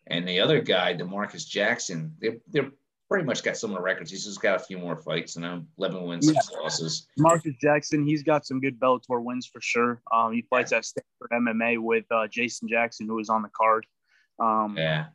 And 0.08 0.26
the 0.26 0.40
other 0.40 0.60
guy, 0.60 0.94
Demarcus 0.94 1.46
Jackson, 1.46 2.14
they 2.20 2.40
they're 2.49 2.70
pretty 3.08 3.25
much 3.25 3.43
got 3.43 3.56
similar 3.56 3.82
records. 3.82 4.10
He's 4.10 4.25
just 4.25 4.40
got 4.40 4.56
a 4.56 4.58
few 4.58 4.78
more 4.78 4.96
fights 4.96 5.37
and 5.37 5.44
you 5.44 5.66
11 5.79 6.03
wins, 6.06 6.27
yeah. 6.27 6.41
six 6.41 6.53
losses. 6.53 7.06
Marcus 7.17 7.55
Jackson, 7.60 8.06
he's 8.06 8.22
got 8.22 8.46
some 8.46 8.60
good 8.60 8.79
Bellator 8.79 9.22
wins 9.22 9.46
for 9.46 9.60
sure. 9.60 10.03
Um, 10.12 10.32
he 10.32 10.43
fights 10.50 10.72
yeah. 10.72 10.79
at 10.79 10.84
Stanford 10.84 11.31
MMA 11.32 11.79
with 11.79 12.05
uh, 12.10 12.27
Jason 12.29 12.69
Jackson, 12.69 13.06
who 13.06 13.15
was 13.15 13.31
on 13.31 13.43
the 13.43 13.50
card. 13.56 13.86
Um, 14.38 14.77
yeah. 14.77 15.06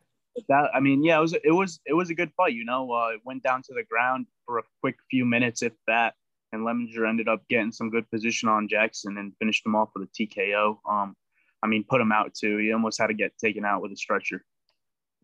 That 0.48 0.70
I 0.74 0.80
mean, 0.80 1.04
yeah, 1.04 1.18
it 1.18 1.20
was 1.20 1.32
it 1.32 1.52
was 1.52 1.78
it 1.86 1.92
was 1.94 2.10
a 2.10 2.14
good 2.14 2.32
fight. 2.36 2.54
You 2.54 2.64
know, 2.64 2.90
uh, 2.92 3.10
it 3.14 3.20
went 3.24 3.44
down 3.44 3.62
to 3.62 3.72
the 3.72 3.84
ground 3.84 4.26
for 4.44 4.58
a 4.58 4.62
quick 4.80 4.96
few 5.08 5.24
minutes, 5.24 5.62
if 5.62 5.72
that, 5.86 6.14
and 6.50 6.66
Lemminger 6.66 7.08
ended 7.08 7.28
up 7.28 7.46
getting 7.48 7.70
some 7.70 7.88
good 7.88 8.10
position 8.10 8.48
on 8.48 8.66
Jackson 8.66 9.16
and 9.18 9.32
finished 9.38 9.64
him 9.64 9.76
off 9.76 9.90
with 9.94 10.08
a 10.08 10.12
TKO. 10.12 10.78
Um, 10.90 11.14
I 11.62 11.68
mean, 11.68 11.84
put 11.88 12.00
him 12.00 12.10
out 12.10 12.34
too. 12.34 12.56
He 12.56 12.72
almost 12.72 13.00
had 13.00 13.06
to 13.06 13.14
get 13.14 13.38
taken 13.38 13.64
out 13.64 13.80
with 13.80 13.92
a 13.92 13.96
stretcher. 13.96 14.44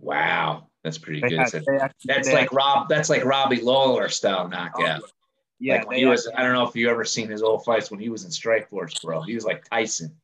Wow, 0.01 0.69
that's 0.83 0.99
pretty 0.99 1.21
good. 1.21 1.33
Had, 1.33 1.93
that's 2.05 2.33
like 2.33 2.53
Rob. 2.53 2.89
That's 2.89 3.11
like 3.11 3.25
Robbie 3.25 3.61
Lawler 3.61 4.09
style 4.09 4.49
knockout. 4.49 5.03
Oh, 5.03 5.09
yeah, 5.59 5.83
like 5.83 5.99
he 5.99 6.07
was. 6.07 6.29
I 6.35 6.43
don't 6.43 6.55
know 6.55 6.67
if 6.67 6.75
you 6.75 6.89
ever 6.89 7.05
seen 7.05 7.29
his 7.29 7.43
old 7.43 7.65
fights 7.65 7.91
when 7.91 8.01
he 8.01 8.09
was 8.09 8.25
in 8.25 8.31
Strikeforce, 8.31 9.03
bro. 9.03 9.21
He 9.21 9.35
was 9.35 9.45
like 9.45 9.69
Tyson. 9.69 10.17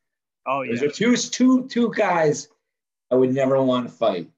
Oh 0.47 0.63
yeah. 0.63 0.77
There's 0.79 0.97
two 0.97 1.17
two 1.17 1.69
two 1.69 1.93
guys 1.95 2.49
I 3.11 3.17
would 3.17 3.35
never 3.35 3.61
want 3.63 3.89
to 3.89 3.93
fight, 3.93 4.31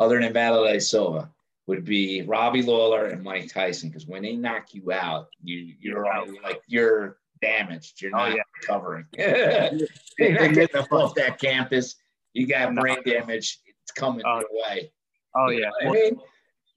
other 0.00 0.20
than 0.20 0.32
Wanderlei 0.32 0.82
Silva, 0.82 1.30
would 1.66 1.84
be 1.84 2.22
Robbie 2.22 2.62
Lawler 2.62 3.06
and 3.06 3.22
Mike 3.22 3.52
Tyson. 3.52 3.90
Because 3.90 4.06
when 4.06 4.22
they 4.22 4.34
knock 4.34 4.74
you 4.74 4.90
out, 4.90 5.28
you 5.42 5.74
you're 5.80 6.04
like 6.42 6.62
you're 6.66 7.18
damaged. 7.40 8.02
You're 8.02 8.14
oh, 8.14 8.18
not 8.18 8.32
oh, 8.32 8.34
yeah. 8.34 8.42
recovering. 8.60 9.06
you're 10.18 10.40
not 10.40 10.54
getting 10.54 10.76
off 10.90 11.14
that 11.14 11.38
campus. 11.38 11.94
You 12.32 12.48
got 12.48 12.74
brain 12.74 12.98
damage 13.06 13.60
it's 13.84 13.92
coming 13.92 14.22
oh, 14.26 14.40
your 14.40 14.48
way. 14.52 14.92
Oh 15.36 15.50
you 15.50 15.60
yeah. 15.60 15.70
I 15.86 15.92
mean? 15.92 16.20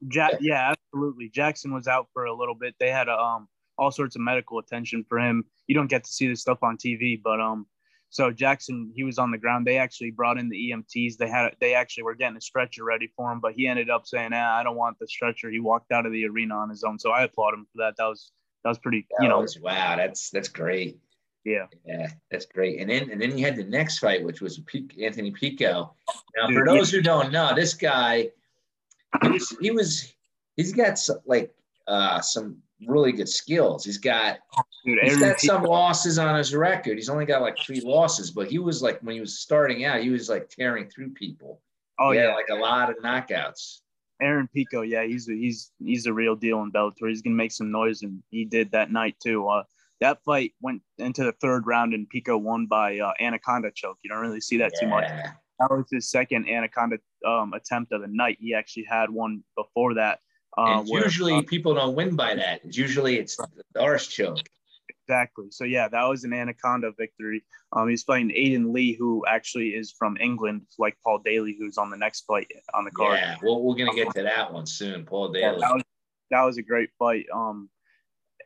ja- 0.10 0.38
yeah, 0.40 0.74
absolutely. 0.74 1.30
Jackson 1.30 1.74
was 1.74 1.88
out 1.88 2.08
for 2.14 2.26
a 2.26 2.34
little 2.34 2.56
bit. 2.56 2.76
They 2.80 2.90
had 2.90 3.08
a, 3.08 3.18
um 3.18 3.48
all 3.78 3.92
sorts 3.92 4.16
of 4.16 4.22
medical 4.22 4.60
attention 4.60 5.06
for 5.08 5.20
him. 5.20 5.46
You 5.68 5.76
don't 5.76 5.90
get 5.90 6.04
to 6.04 6.12
see 6.12 6.28
this 6.28 6.42
stuff 6.42 6.60
on 6.64 6.78
TV, 6.78 7.22
but 7.22 7.40
um 7.40 7.66
so 8.10 8.32
Jackson 8.32 8.92
he 8.96 9.04
was 9.04 9.18
on 9.20 9.32
the 9.32 9.38
ground. 9.38 9.66
They 9.66 9.78
actually 9.78 10.12
brought 10.12 10.38
in 10.38 10.50
the 10.50 10.72
EMTs. 10.72 11.18
They 11.18 11.30
had 11.30 11.56
they 11.62 11.74
actually 11.74 12.04
were 12.04 12.16
getting 12.16 12.38
a 12.38 12.42
stretcher 12.42 12.84
ready 12.84 13.12
for 13.16 13.32
him, 13.32 13.40
but 13.40 13.54
he 13.54 13.68
ended 13.68 13.90
up 13.90 14.06
saying, 14.06 14.32
"Ah, 14.34 14.58
I 14.58 14.64
don't 14.64 14.78
want 14.78 14.98
the 15.00 15.08
stretcher." 15.08 15.50
He 15.50 15.60
walked 15.60 15.92
out 15.92 16.06
of 16.06 16.12
the 16.12 16.26
arena 16.26 16.56
on 16.56 16.70
his 16.70 16.84
own. 16.84 17.00
So 17.00 17.12
I 17.12 17.24
applaud 17.24 17.54
him 17.54 17.68
for 17.72 17.84
that. 17.84 17.96
That 17.98 18.06
was 18.06 18.32
that 18.64 18.70
was 18.70 18.80
pretty, 18.80 19.08
that 19.12 19.24
you 19.24 19.30
know. 19.30 19.42
Was, 19.42 19.60
wow, 19.60 19.98
that's 19.98 20.30
that's 20.30 20.48
great. 20.48 21.00
Yeah. 21.44 21.66
Yeah, 21.86 22.08
that's 22.30 22.46
great. 22.46 22.80
And 22.80 22.90
then 22.90 23.10
and 23.10 23.22
then 23.22 23.38
you 23.38 23.46
had 23.46 23.56
the 23.56 23.64
next 23.64 24.00
fight, 24.00 24.24
which 24.24 24.42
was 24.42 24.60
Anthony 25.02 25.32
Pico. 25.32 25.96
Now, 26.36 26.48
for 26.54 26.66
those 26.66 26.92
who 26.92 27.02
don't 27.02 27.32
know, 27.32 27.56
this 27.56 27.74
guy, 27.74 28.30
he 29.22 29.30
was, 29.30 29.58
he 29.62 29.72
was 29.72 30.14
he's 30.58 30.74
got 30.74 31.00
some, 31.00 31.20
like 31.26 31.54
uh, 31.88 32.20
some 32.20 32.58
really 32.86 33.12
good 33.12 33.30
skills. 33.30 33.86
He's 33.86 33.98
got 33.98 34.40
Dude, 34.86 35.00
he's 35.02 35.14
Aaron 35.14 35.30
got 35.30 35.40
some 35.40 35.64
losses 35.64 36.20
on 36.20 36.36
his 36.38 36.54
record. 36.54 36.98
He's 36.98 37.10
only 37.10 37.26
got 37.26 37.42
like 37.42 37.58
three 37.58 37.82
losses, 37.82 38.32
but 38.32 38.50
he 38.50 38.60
was 38.60 38.82
like 38.82 39.00
when 39.02 39.16
he 39.16 39.22
was 39.22 39.40
starting 39.40 39.86
out, 39.86 40.02
he 40.02 40.10
was 40.10 40.30
like 40.30 40.50
tearing 40.50 40.90
through 40.90 41.12
people. 41.12 41.62
Oh 42.00 42.12
yeah, 42.12 42.34
like 42.34 42.50
a 42.52 42.56
lot 42.56 42.90
of 42.90 42.98
knockouts. 42.98 43.80
Aaron 44.22 44.50
Pico. 44.54 44.82
Yeah, 44.82 45.06
he's 45.06 45.30
a, 45.30 45.34
he's 45.34 45.72
he's 45.80 46.06
a 46.06 46.14
real 46.14 46.36
deal 46.36 46.62
in 46.62 46.72
Bellator. 46.72 47.10
He's 47.10 47.22
gonna 47.22 47.36
make 47.36 47.52
some 47.52 47.72
noise, 47.72 48.02
and 48.02 48.22
he 48.30 48.46
did 48.46 48.72
that 48.72 48.92
night 48.92 49.16
too. 49.22 49.48
Uh, 49.48 49.64
that 50.02 50.24
fight 50.24 50.54
went 50.62 50.82
into 50.98 51.24
the 51.24 51.32
third 51.34 51.66
round, 51.66 51.94
and 51.94 52.08
Pico 52.10 52.38
won 52.38 52.66
by 52.68 53.00
uh, 53.00 53.14
anaconda 53.20 53.72
choke. 53.74 53.98
You 54.04 54.10
don't 54.10 54.20
really 54.20 54.42
see 54.42 54.58
that 54.58 54.74
too 54.80 54.88
much. 54.88 55.08
That 55.08 55.72
was 55.72 55.86
his 55.92 56.10
second 56.10 56.48
anaconda 56.48 56.98
um, 57.26 57.54
attempt 57.54 57.92
of 57.92 58.02
the 58.02 58.08
night. 58.08 58.38
He 58.40 58.54
actually 58.54 58.86
had 58.90 59.10
one 59.10 59.44
before 59.56 59.96
that. 59.96 60.20
Uh, 60.58 60.80
and 60.80 60.88
where- 60.90 61.04
usually 61.04 61.34
uh, 61.34 61.42
people 61.48 61.74
don't 61.74 61.96
win 61.96 62.16
by 62.16 62.36
that. 62.36 62.62
Usually 62.76 63.18
it's 63.18 63.38
the 63.74 63.82
arse 63.82 64.08
choke. 64.08 64.40
Exactly. 65.10 65.48
So 65.52 65.64
yeah, 65.64 65.88
that 65.88 66.04
was 66.04 66.26
an 66.26 66.34
anaconda 66.34 66.92
victory. 66.98 67.44
Um, 67.74 67.88
he's 67.90 68.04
fighting 68.04 68.30
Aiden 68.30 68.74
Lee, 68.74 68.94
who 68.94 69.24
actually 69.28 69.70
is 69.70 69.94
from 69.98 70.18
England, 70.20 70.64
like 70.78 70.98
Paul 71.04 71.20
Daley, 71.24 71.56
who's 71.58 71.78
on 71.78 71.90
the 71.90 71.98
next 71.98 72.22
fight 72.26 72.48
on 72.74 72.84
the 72.84 72.92
card. 72.92 73.18
Yeah, 73.20 73.36
well, 73.42 73.62
we're 73.64 73.76
gonna 73.76 73.96
get 73.96 74.14
to 74.16 74.24
that 74.24 74.52
one 74.52 74.66
soon, 74.66 75.06
Paul 75.06 75.36
Yeah, 75.36 75.52
Daley. 75.52 75.62
that 75.62 75.74
was 75.74 75.84
that 76.32 76.42
was 76.44 76.58
a 76.58 76.62
great 76.62 76.90
fight. 77.00 77.26
Um, 77.34 77.70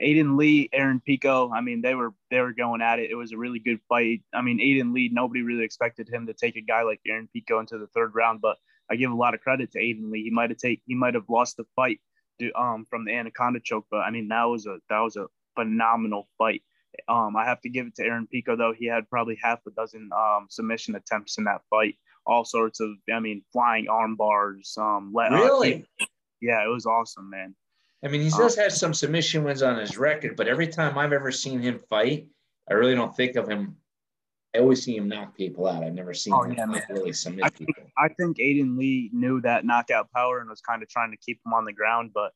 Aiden 0.02 0.38
Lee, 0.38 0.70
Aaron 0.74 1.00
Pico. 1.00 1.52
I 1.52 1.62
mean, 1.62 1.82
they 1.82 1.96
were 1.96 2.14
they 2.30 2.40
were 2.40 2.54
going 2.54 2.82
at 2.82 3.00
it. 3.00 3.12
It 3.12 3.16
was 3.16 3.32
a 3.32 3.38
really 3.38 3.60
good 3.60 3.80
fight. 3.88 4.22
I 4.34 4.42
mean, 4.42 4.60
Aiden 4.60 4.94
Lee. 4.94 5.10
Nobody 5.12 5.42
really 5.42 5.64
expected 5.64 6.10
him 6.10 6.28
to 6.28 6.34
take 6.34 6.56
a 6.56 6.62
guy 6.62 6.84
like 6.84 7.00
Aaron 7.08 7.30
Pico 7.32 7.60
into 7.60 7.78
the 7.78 7.88
third 7.88 8.16
round, 8.16 8.42
but 8.42 8.58
I 8.90 8.96
give 8.96 9.12
a 9.12 9.16
lot 9.16 9.34
of 9.34 9.42
credit 9.42 9.72
to 9.72 9.80
Aiden 9.80 10.12
Lee. 10.12 10.24
He 10.24 10.32
might 10.32 10.50
have 10.50 10.60
take 10.60 10.82
he 10.86 10.96
might 10.96 11.14
have 11.14 11.30
lost 11.30 11.58
the 11.58 11.66
fight 11.76 12.00
to, 12.40 12.52
um 12.54 12.86
from 12.90 13.06
the 13.06 13.14
anaconda 13.14 13.60
choke, 13.64 13.86
but 13.92 14.02
I 14.02 14.12
mean 14.12 14.28
that 14.30 14.44
was 14.46 14.66
a 14.66 14.80
that 14.90 15.00
was 15.00 15.16
a 15.16 15.28
phenomenal 15.56 16.28
fight. 16.38 16.64
Um, 17.08 17.36
I 17.38 17.46
have 17.46 17.62
to 17.62 17.70
give 17.70 17.88
it 17.88 17.96
to 17.96 18.04
Aaron 18.04 18.28
Pico 18.28 18.56
though. 18.56 18.74
He 18.78 18.86
had 18.86 19.10
probably 19.10 19.38
half 19.42 19.60
a 19.68 19.72
dozen 19.72 20.10
um 20.16 20.48
submission 20.50 20.96
attempts 20.96 21.38
in 21.38 21.46
that 21.46 21.62
fight. 21.70 21.96
All 22.26 22.46
sorts 22.46 22.80
of, 22.80 22.90
I 23.12 23.20
mean, 23.20 23.42
flying 23.52 23.88
arm 23.90 24.16
bars. 24.16 24.76
Um, 24.80 25.12
let, 25.12 25.34
uh, 25.34 25.38
Really? 25.38 25.88
yeah, 26.40 26.64
it 26.64 26.68
was 26.68 26.86
awesome, 26.86 27.32
man. 27.32 27.56
I 28.04 28.08
mean, 28.08 28.22
he 28.22 28.32
Uh, 28.34 28.38
does 28.38 28.56
have 28.56 28.72
some 28.74 28.94
submission 28.94 29.44
wins 29.44 29.62
on 29.62 29.78
his 29.78 29.98
record, 29.98 30.36
but 30.36 30.48
every 30.48 30.68
time 30.68 30.98
I've 30.98 31.14
ever 31.14 31.32
seen 31.32 31.62
him 31.62 31.80
fight, 31.80 32.28
I 32.70 32.74
really 32.74 32.96
don't 32.96 33.16
think 33.16 33.36
of 33.36 33.48
him. 33.48 33.78
I 34.56 34.60
always 34.60 34.84
see 34.84 34.98
him 34.98 35.08
knock 35.08 35.36
people 35.36 35.68
out. 35.68 35.84
I've 35.84 35.94
never 35.94 36.14
seen 36.14 36.34
Oh, 36.34 36.42
him 36.44 36.54
yeah, 36.74 36.82
really 36.90 37.14
submit 37.14 37.46
I 37.46 37.50
think, 37.50 37.68
people. 37.76 37.90
I 37.98 38.10
think 38.10 38.38
Aiden 38.38 38.78
Lee 38.78 39.10
knew 39.14 39.40
that 39.42 39.66
knockout 39.66 40.12
power 40.12 40.40
and 40.40 40.50
was 40.50 40.62
kind 40.62 40.84
of 40.84 40.90
trying 40.90 41.12
to 41.12 41.18
keep 41.18 41.40
him 41.46 41.54
on 41.54 41.64
the 41.64 41.72
ground. 41.74 42.12
But 42.14 42.34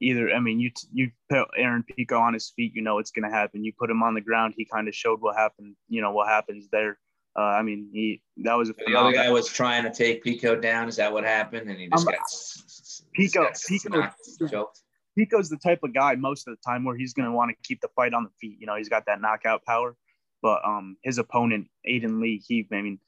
either, 0.00 0.30
I 0.34 0.40
mean, 0.40 0.60
you 0.60 0.70
you 0.92 1.10
put 1.30 1.48
Aaron 1.56 1.82
Pico 1.84 2.18
on 2.18 2.34
his 2.34 2.50
feet, 2.50 2.74
you 2.74 2.82
know 2.82 2.98
it's 2.98 3.10
going 3.12 3.28
to 3.30 3.34
happen. 3.34 3.64
You 3.64 3.72
put 3.78 3.88
him 3.90 4.02
on 4.02 4.12
the 4.14 4.20
ground, 4.20 4.54
he 4.56 4.64
kind 4.66 4.86
of 4.88 4.94
showed 4.94 5.20
what 5.22 5.36
happened. 5.36 5.76
You 5.88 6.02
know 6.02 6.10
what 6.12 6.28
happens 6.28 6.68
there. 6.70 6.98
Uh, 7.38 7.42
I 7.42 7.62
mean, 7.62 7.88
he 7.92 8.22
that 8.38 8.54
was 8.54 8.68
a 8.70 8.74
The 8.74 8.94
other 8.96 9.12
guy 9.12 9.30
was 9.30 9.48
trying 9.48 9.84
to 9.84 9.90
take 9.92 10.22
Pico 10.24 10.56
down. 10.56 10.88
Is 10.88 10.96
that 10.96 11.12
what 11.12 11.24
happened? 11.24 11.70
And 11.70 11.78
he 11.78 11.88
just 11.88 12.06
Um, 12.06 12.12
got 12.12 13.12
Pico- 13.14 13.44
got 13.44 13.60
Pico- 13.66 14.48
choked. 14.48 14.80
Pico's 15.16 15.48
the 15.48 15.58
type 15.58 15.80
of 15.82 15.94
guy 15.94 16.14
most 16.14 16.46
of 16.46 16.54
the 16.54 16.70
time 16.70 16.84
where 16.84 16.96
he's 16.96 17.12
going 17.12 17.26
to 17.26 17.34
want 17.34 17.50
to 17.50 17.56
keep 17.66 17.80
the 17.80 17.88
fight 17.96 18.14
on 18.14 18.24
the 18.24 18.30
feet. 18.40 18.58
You 18.60 18.66
know, 18.66 18.76
he's 18.76 18.88
got 18.88 19.06
that 19.06 19.20
knockout 19.20 19.64
power. 19.64 19.96
But 20.42 20.64
um, 20.64 20.96
his 21.02 21.18
opponent 21.18 21.68
Aiden 21.88 22.20
Lee, 22.20 22.42
he, 22.46 22.66
I 22.70 22.82
mean, 22.82 23.00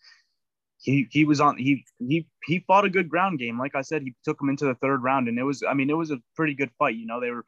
he 0.80 1.06
he 1.10 1.24
was 1.24 1.40
on 1.40 1.58
he 1.58 1.84
he 1.98 2.26
he 2.44 2.60
fought 2.60 2.84
a 2.84 2.90
good 2.90 3.08
ground 3.08 3.38
game. 3.38 3.58
Like 3.58 3.74
I 3.74 3.82
said, 3.82 4.02
he 4.02 4.14
took 4.24 4.40
him 4.40 4.48
into 4.48 4.64
the 4.64 4.74
third 4.76 5.02
round, 5.02 5.28
and 5.28 5.38
it 5.38 5.42
was 5.42 5.62
I 5.68 5.74
mean 5.74 5.90
it 5.90 5.96
was 5.96 6.10
a 6.10 6.20
pretty 6.36 6.54
good 6.54 6.70
fight. 6.78 6.96
You 6.96 7.06
know, 7.06 7.20
they 7.20 7.30
were 7.30 7.44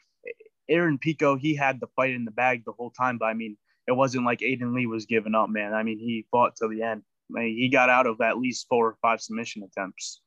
Aaron 0.68 0.98
Pico. 0.98 1.36
He 1.36 1.54
had 1.54 1.80
the 1.80 1.86
fight 1.96 2.10
in 2.10 2.24
the 2.24 2.30
bag 2.30 2.64
the 2.64 2.72
whole 2.72 2.90
time, 2.90 3.18
but 3.18 3.26
I 3.26 3.34
mean, 3.34 3.56
it 3.86 3.92
wasn't 3.92 4.26
like 4.26 4.40
Aiden 4.40 4.74
Lee 4.74 4.86
was 4.86 5.06
giving 5.06 5.34
up, 5.34 5.48
man. 5.48 5.74
I 5.74 5.82
mean, 5.82 5.98
he 5.98 6.26
fought 6.30 6.56
till 6.56 6.68
the 6.68 6.82
end. 6.82 7.02
I 7.36 7.40
mean, 7.40 7.56
he 7.56 7.68
got 7.68 7.88
out 7.88 8.06
of 8.06 8.20
at 8.20 8.38
least 8.38 8.66
four 8.68 8.88
or 8.88 8.96
five 9.00 9.20
submission 9.20 9.62
attempts. 9.62 10.20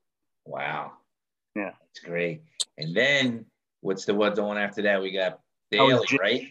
Wow. 0.45 0.93
Yeah. 1.55 1.71
It's 1.91 1.99
great. 1.99 2.43
And 2.77 2.95
then 2.95 3.45
what's 3.83 4.05
the 4.05 4.13
what 4.13 4.35
the 4.35 4.43
one 4.43 4.57
after 4.57 4.81
that? 4.83 5.01
We 5.01 5.11
got 5.11 5.39
Daley, 5.71 6.05
J- 6.07 6.17
right? 6.19 6.47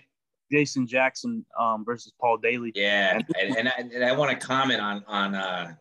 Jason 0.51 0.87
Jackson 0.87 1.45
um, 1.59 1.85
versus 1.85 2.13
Paul 2.21 2.37
Daley. 2.37 2.73
Yeah, 2.75 3.19
and, 3.41 3.57
and 3.57 3.69
I, 3.69 3.73
and 3.79 4.05
I 4.05 4.13
want 4.13 4.39
to 4.39 4.47
comment 4.47 4.81
on 4.81 5.05
on 5.09 5.35
uh, 5.35 5.75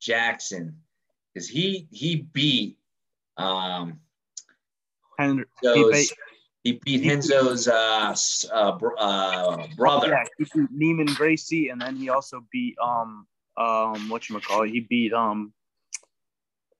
Jackson 0.00 0.76
because 1.32 1.48
he 1.48 1.86
he 1.90 2.16
beat 2.32 2.78
um 3.36 4.00
Henry, 5.18 5.44
he 5.62 5.84
beat- 5.90 6.12
he 6.64 6.72
beat 6.84 7.02
Henzo's 7.02 7.68
uh, 7.68 8.14
uh, 8.52 8.78
uh, 8.98 9.66
brother. 9.76 10.08
Yeah, 10.08 10.24
he 10.38 10.44
beat 10.44 10.98
Neiman 10.98 11.14
Gracie, 11.16 11.68
and 11.68 11.80
then 11.80 11.96
he 11.96 12.10
also 12.10 12.44
beat 12.50 12.76
um 12.82 13.26
um 13.56 14.08
what 14.08 14.28
you 14.28 14.38
call 14.40 14.64
it? 14.64 14.70
He 14.70 14.80
beat 14.80 15.12
um 15.12 15.52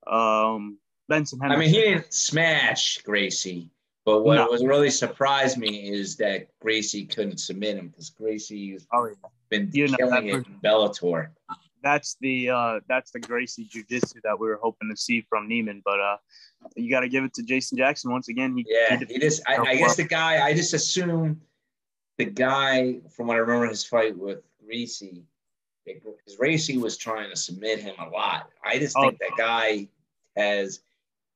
um 0.05 0.77
Benson 1.07 1.39
I 1.41 1.55
mean, 1.55 1.69
he 1.69 1.81
didn't 1.81 2.13
smash 2.13 2.99
Gracie, 2.99 3.71
but 4.17 4.23
what 4.23 4.35
No. 4.35 4.47
was 4.47 4.63
really 4.65 4.89
surprised 4.89 5.57
me 5.57 5.89
is 5.89 6.15
that 6.17 6.47
Gracie 6.59 7.05
couldn't 7.05 7.37
submit 7.37 7.77
him 7.77 7.89
because 7.89 8.09
Gracie's 8.09 8.87
oh, 8.93 9.05
yeah. 9.07 9.13
been 9.49 9.69
You 9.73 9.87
know, 9.87 9.97
killing 9.97 10.27
that 10.27 10.35
it 10.39 10.47
in 10.47 10.59
Bellator. 10.63 11.29
that's 11.83 12.17
the 12.21 12.49
uh 12.49 12.79
that's 12.87 13.11
the 13.11 13.19
Gracie 13.19 13.65
jiu-jitsu 13.65 14.19
that 14.23 14.37
we 14.39 14.47
were 14.47 14.59
hoping 14.61 14.89
to 14.89 14.97
see 14.97 15.21
from 15.29 15.47
Neiman, 15.49 15.81
but 15.83 15.99
uh 15.99 16.17
you 16.75 16.89
got 16.89 16.99
to 17.01 17.09
give 17.09 17.23
it 17.23 17.33
to 17.35 17.43
Jason 17.43 17.77
Jackson 17.77 18.11
once 18.11 18.27
again. 18.27 18.55
He, 18.57 18.65
Yeah, 18.67 18.97
he 18.97 19.05
he 19.05 19.17
just. 19.19 19.41
I, 19.47 19.55
I 19.57 19.75
guess 19.77 19.95
the 19.95 20.03
guy. 20.03 20.45
I 20.45 20.53
just 20.53 20.73
assume 20.73 21.39
the 22.17 22.25
guy 22.25 22.99
from 23.15 23.27
what 23.27 23.35
I 23.35 23.39
remember 23.39 23.65
his 23.67 23.85
fight 23.85 24.17
with 24.17 24.39
Gracie, 24.65 25.23
because 25.85 26.35
Gracie 26.37 26.77
was 26.77 26.97
trying 26.97 27.29
to 27.29 27.35
submit 27.37 27.79
him 27.79 27.95
a 27.97 28.09
lot. 28.09 28.49
I 28.61 28.77
just 28.77 28.93
Oh. 28.97 29.03
think 29.03 29.19
that 29.19 29.31
guy 29.37 29.87
has. 30.35 30.81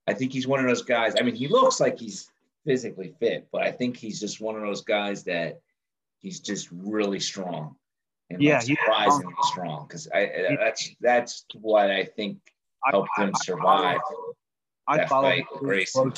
I 0.08 0.14
think 0.14 0.34
he's 0.34 0.46
one 0.46 0.60
of 0.60 0.68
those 0.68 0.82
guys. 0.82 1.14
I 1.18 1.24
mean, 1.24 1.36
he 1.36 1.48
looks 1.48 1.80
like 1.80 1.98
he's 1.98 2.30
physically 2.66 3.14
fit, 3.20 3.48
but 3.52 3.62
I 3.62 3.72
think 3.72 3.98
he's 3.98 4.20
just 4.20 4.42
one 4.42 4.56
of 4.56 4.62
those 4.62 4.82
guys 4.82 5.24
that 5.26 5.60
he's 6.20 6.40
just 6.40 6.70
really 6.72 7.20
strong. 7.20 7.76
And 8.30 8.42
Yeah, 8.42 8.58
like 8.60 8.68
he's 8.68 8.78
surprisingly 8.80 9.34
strong. 9.44 9.86
Because 9.88 10.08
I 10.14 10.56
that's 10.58 10.96
that's 11.02 11.46
what 11.60 11.92
I 11.92 12.06
think 12.06 12.40
helped 12.86 13.10
I- 13.18 13.24
him 13.26 13.32
I 13.36 13.40
survive. 13.44 14.00
I 14.88 14.98
that 14.98 15.10
follow 15.10 15.30
fight 15.30 15.40
him 15.40 15.48
with 15.52 15.62
really 15.62 15.76
Gracie. 15.78 15.92
close- 16.00 16.18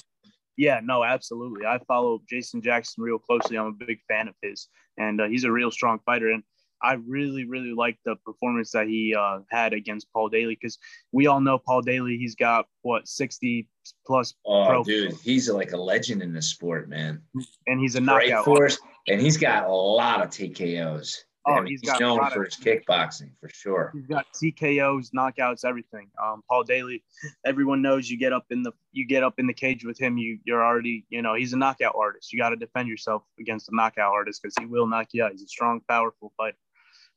Yeah, 0.57 0.79
no, 0.83 1.03
absolutely. 1.03 1.65
I 1.65 1.79
follow 1.87 2.21
Jason 2.29 2.61
Jackson 2.61 3.03
real 3.03 3.19
closely. 3.19 3.57
I'm 3.57 3.67
a 3.67 3.85
big 3.85 3.99
fan 4.07 4.27
of 4.27 4.35
his, 4.41 4.67
and 4.97 5.19
uh, 5.21 5.25
he's 5.27 5.43
a 5.43 5.51
real 5.51 5.69
strong 5.71 5.99
fighter. 6.05 6.29
And 6.31 6.43
I 6.83 6.93
really, 7.07 7.45
really 7.45 7.73
like 7.73 7.97
the 8.05 8.15
performance 8.25 8.71
that 8.71 8.87
he 8.87 9.15
uh, 9.17 9.39
had 9.49 9.73
against 9.73 10.07
Paul 10.13 10.29
Daley 10.29 10.57
because 10.59 10.77
we 11.11 11.27
all 11.27 11.41
know 11.41 11.57
Paul 11.57 11.81
Daley. 11.81 12.17
He's 12.17 12.35
got 12.35 12.65
what 12.81 13.07
60 13.07 13.67
plus, 14.05 14.33
Oh, 14.45 14.65
Pro- 14.67 14.83
dude, 14.83 15.13
he's 15.23 15.49
like 15.49 15.71
a 15.71 15.77
legend 15.77 16.21
in 16.21 16.33
this 16.33 16.47
sport, 16.47 16.89
man. 16.89 17.21
and 17.67 17.79
he's 17.79 17.95
a 17.95 18.01
knockout. 18.01 18.45
force, 18.45 18.77
and 19.07 19.19
he's 19.21 19.37
got 19.37 19.65
a 19.65 19.71
lot 19.71 20.21
of 20.21 20.29
TKOs. 20.29 21.17
Oh, 21.47 21.63
he's 21.63 21.81
he's, 21.81 21.99
known 21.99 22.27
for 22.31 22.43
his 22.43 22.55
kickboxing 22.55 23.29
for 23.39 23.49
sure. 23.49 23.91
He's 23.93 24.07
got 24.07 24.25
TKOs, 24.33 25.11
knockouts, 25.15 25.63
everything. 25.63 26.09
Um, 26.23 26.41
Paul 26.49 26.63
Daley, 26.63 27.03
everyone 27.45 27.83
knows 27.83 28.09
you 28.09 28.17
get 28.17 28.33
up 28.33 28.45
in 28.49 28.63
the 28.63 28.71
you 28.91 29.05
get 29.05 29.23
up 29.23 29.35
in 29.37 29.45
the 29.45 29.53
cage 29.53 29.85
with 29.85 29.99
him. 29.99 30.17
You 30.17 30.39
you're 30.43 30.65
already 30.65 31.05
you 31.09 31.21
know 31.21 31.35
he's 31.35 31.53
a 31.53 31.57
knockout 31.57 31.95
artist. 31.95 32.33
You 32.33 32.39
got 32.39 32.49
to 32.49 32.55
defend 32.55 32.87
yourself 32.87 33.23
against 33.39 33.69
a 33.69 33.75
knockout 33.75 34.11
artist 34.11 34.41
because 34.41 34.55
he 34.59 34.65
will 34.65 34.87
knock 34.87 35.09
you 35.11 35.23
out. 35.23 35.33
He's 35.33 35.43
a 35.43 35.47
strong, 35.47 35.81
powerful 35.87 36.33
fighter. 36.35 36.57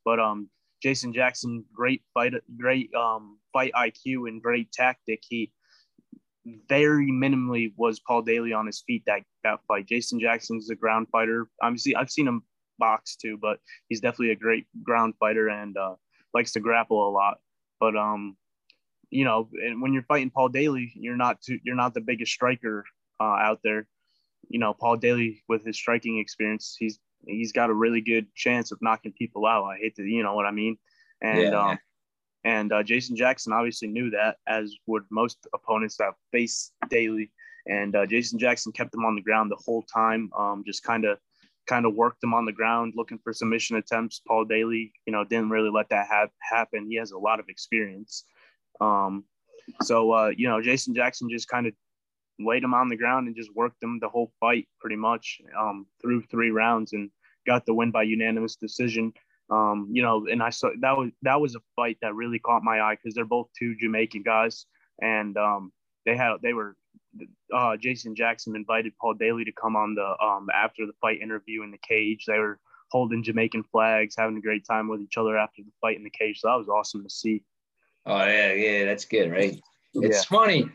But 0.05 0.21
um, 0.21 0.51
Jason 0.83 1.13
Jackson, 1.13 1.65
great 1.73 2.03
fight, 2.13 2.35
great 2.59 2.95
um 2.95 3.39
fight 3.53 3.73
IQ 3.73 4.29
and 4.29 4.43
great 4.43 4.71
tactic. 4.73 5.23
He 5.27 5.53
very 6.69 7.11
minimally 7.11 7.73
was 7.77 8.01
Paul 8.01 8.23
Daley 8.23 8.53
on 8.53 8.67
his 8.67 8.83
feet 8.87 9.05
that 9.07 9.23
that 9.45 9.61
fight. 9.67 9.87
Jason 9.87 10.21
Jackson's 10.21 10.69
a 10.71 10.75
ground 10.75 11.07
fighter. 11.11 11.49
Obviously, 11.63 11.97
I've 11.97 12.11
seen 12.11 12.29
him 12.29 12.43
box 12.79 13.17
too, 13.17 13.39
but 13.41 13.59
he's 13.89 14.01
definitely 14.01 14.31
a 14.31 14.37
great 14.37 14.67
ground 14.83 15.15
fighter 15.19 15.49
and 15.49 15.77
uh, 15.77 15.95
likes 16.35 16.53
to 16.53 16.61
grapple 16.61 17.09
a 17.09 17.11
lot. 17.11 17.39
But 17.81 17.97
um, 17.97 18.37
you 19.11 19.25
know, 19.25 19.49
and 19.53 19.81
when 19.81 19.93
you're 19.93 20.03
fighting 20.05 20.31
Paul 20.31 20.49
Daley, 20.49 20.93
you're 20.95 21.17
not 21.17 21.41
too, 21.41 21.59
you're 21.63 21.75
not 21.75 21.95
the 21.95 22.01
biggest 22.01 22.33
striker 22.33 22.85
uh, 23.21 23.25
out 23.25 23.61
there. 23.63 23.87
You 24.49 24.59
know, 24.59 24.75
Paul 24.75 24.97
Daley 24.97 25.43
with 25.49 25.65
his 25.65 25.77
striking 25.77 26.19
experience, 26.19 26.77
he's 26.79 26.99
he's 27.27 27.53
got 27.53 27.71
a 27.71 27.75
really 27.75 28.01
good 28.01 28.33
chance 28.35 28.71
of 28.73 28.79
knocking 28.81 29.13
people 29.13 29.47
out. 29.47 29.65
I 29.65 29.79
hate 29.79 29.97
to, 29.97 30.03
you 30.03 30.23
know 30.23 30.35
what 30.35 30.47
I 30.47 30.51
mean? 30.51 30.79
And 31.21 31.53
Yeah. 31.53 31.71
um, 31.71 31.79
and 32.45 32.73
uh, 32.73 32.83
Jason 32.83 33.17
Jackson 33.17 33.53
obviously 33.53 33.89
knew 33.89 34.11
that, 34.11 34.37
as 34.47 34.75
would 34.87 35.03
most 35.11 35.47
opponents 35.53 35.97
that 35.97 36.15
face 36.33 36.73
Daley. 36.89 37.31
And 37.67 37.95
uh, 37.95 38.07
Jason 38.07 38.39
Jackson 38.39 38.73
kept 38.73 38.95
him 38.95 39.05
on 39.05 39.15
the 39.15 39.21
ground 39.21 39.51
the 39.51 39.57
whole 39.57 39.83
time. 39.83 40.31
Um, 40.39 40.63
just 40.67 40.83
kind 40.83 41.05
of 41.05 41.19
kind 41.69 41.87
of 41.87 41.95
worked 41.95 42.25
him 42.25 42.35
on 42.35 42.47
the 42.47 42.53
ground, 42.53 42.95
looking 42.97 43.19
for 43.19 43.33
submission 43.33 43.77
attempts. 43.77 44.21
Paul 44.27 44.47
Daley, 44.47 44.93
you 45.07 45.13
know, 45.13 45.25
didn't 45.25 45.51
really 45.51 45.71
let 45.71 45.91
that 45.91 46.09
ha- 46.11 46.27
happen. 46.41 46.87
He 46.89 46.97
has 46.97 47.13
a 47.13 47.19
lot 47.19 47.39
of 47.39 47.49
experience. 47.49 48.25
Um, 48.81 49.25
so 49.83 50.13
uh, 50.13 50.31
you 50.37 50.49
know, 50.49 50.61
Jason 50.61 50.95
Jackson 50.95 51.29
just 51.31 51.49
kind 51.49 51.67
of 51.67 51.75
laid 52.41 52.63
him 52.63 52.75
on 52.75 52.89
the 52.89 52.97
ground 52.97 53.27
and 53.27 53.37
just 53.37 53.55
worked 53.55 53.83
him 53.83 53.99
the 54.01 54.09
whole 54.09 54.33
fight 54.41 54.67
pretty 54.81 54.97
much 54.97 55.41
um, 55.59 55.87
through 56.01 56.23
three 56.23 56.51
rounds 56.51 56.93
and 56.93 57.11
got 57.47 57.67
the 57.67 57.75
win 57.75 57.91
by 57.91 58.03
unanimous 58.03 58.57
decision. 58.57 59.13
Um, 59.51 59.89
you 59.91 60.03
know, 60.03 60.27
and 60.31 60.43
I 60.43 60.51
saw 60.51 60.71
that 60.81 60.97
was 60.97 61.11
that 61.23 61.41
was 61.41 61.55
a 61.55 61.61
fight 61.77 61.99
that 62.03 62.15
really 62.15 62.39
caught 62.39 62.63
my 62.63 62.81
eye 62.81 62.97
because 62.97 63.15
they're 63.15 63.25
both 63.25 63.49
two 63.59 63.75
Jamaican 63.81 64.23
guys, 64.23 64.67
and 65.01 65.37
um, 65.37 65.73
they 66.05 66.17
had 66.17 66.37
they 66.43 66.53
were 66.53 66.77
uh, 67.55 67.77
Jason 67.77 68.15
Jackson 68.15 68.57
invited 68.57 68.93
Paul 69.01 69.15
Daley 69.15 69.45
to 69.45 69.53
come 69.53 69.77
on 69.77 69.95
the 69.95 70.25
um, 70.25 70.49
after 70.53 70.87
the 70.87 70.93
fight 71.01 71.21
interview 71.21 71.63
in 71.63 71.71
the 71.71 71.79
cage. 71.79 72.25
They 72.27 72.39
were 72.39 72.59
holding 72.91 73.23
Jamaican 73.23 73.65
flags, 73.65 74.15
having 74.17 74.37
a 74.37 74.41
great 74.41 74.65
time 74.67 74.89
with 74.89 75.01
each 75.01 75.17
other 75.17 75.37
after 75.37 75.63
the 75.63 75.71
fight 75.81 75.97
in 75.97 76.05
the 76.05 76.11
cage. 76.11 76.41
So 76.41 76.49
that 76.49 76.59
was 76.59 76.69
awesome 76.69 77.03
to 77.03 77.11
see. 77.11 77.43
Oh 78.07 78.25
yeah, 78.25 78.53
yeah, 78.53 78.85
that's 78.85 79.05
good, 79.05 79.31
right? 79.31 79.61
It's 79.95 80.19
yeah. 80.19 80.39
funny. 80.39 80.69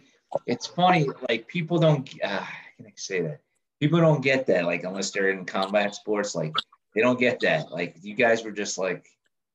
It's 0.48 0.68
funny. 0.68 1.08
Like 1.30 1.48
people 1.48 1.78
don't. 1.78 2.10
Uh, 2.24 2.46
can 2.78 2.86
I 2.88 2.92
say 2.96 3.22
that? 3.22 3.42
People 3.80 4.00
don't 4.00 4.22
get 4.22 4.46
that. 4.48 4.66
Like 4.66 4.84
unless 4.84 5.12
they're 5.12 5.30
in 5.30 5.46
combat 5.46 5.96
sports, 5.96 6.36
like 6.36 6.54
they 6.96 7.02
don't 7.02 7.20
get 7.20 7.40
that. 7.42 7.72
Like 7.72 7.98
you 8.02 8.16
guys 8.16 8.44
were 8.44 8.52
just 8.52 8.78
like 8.78 9.06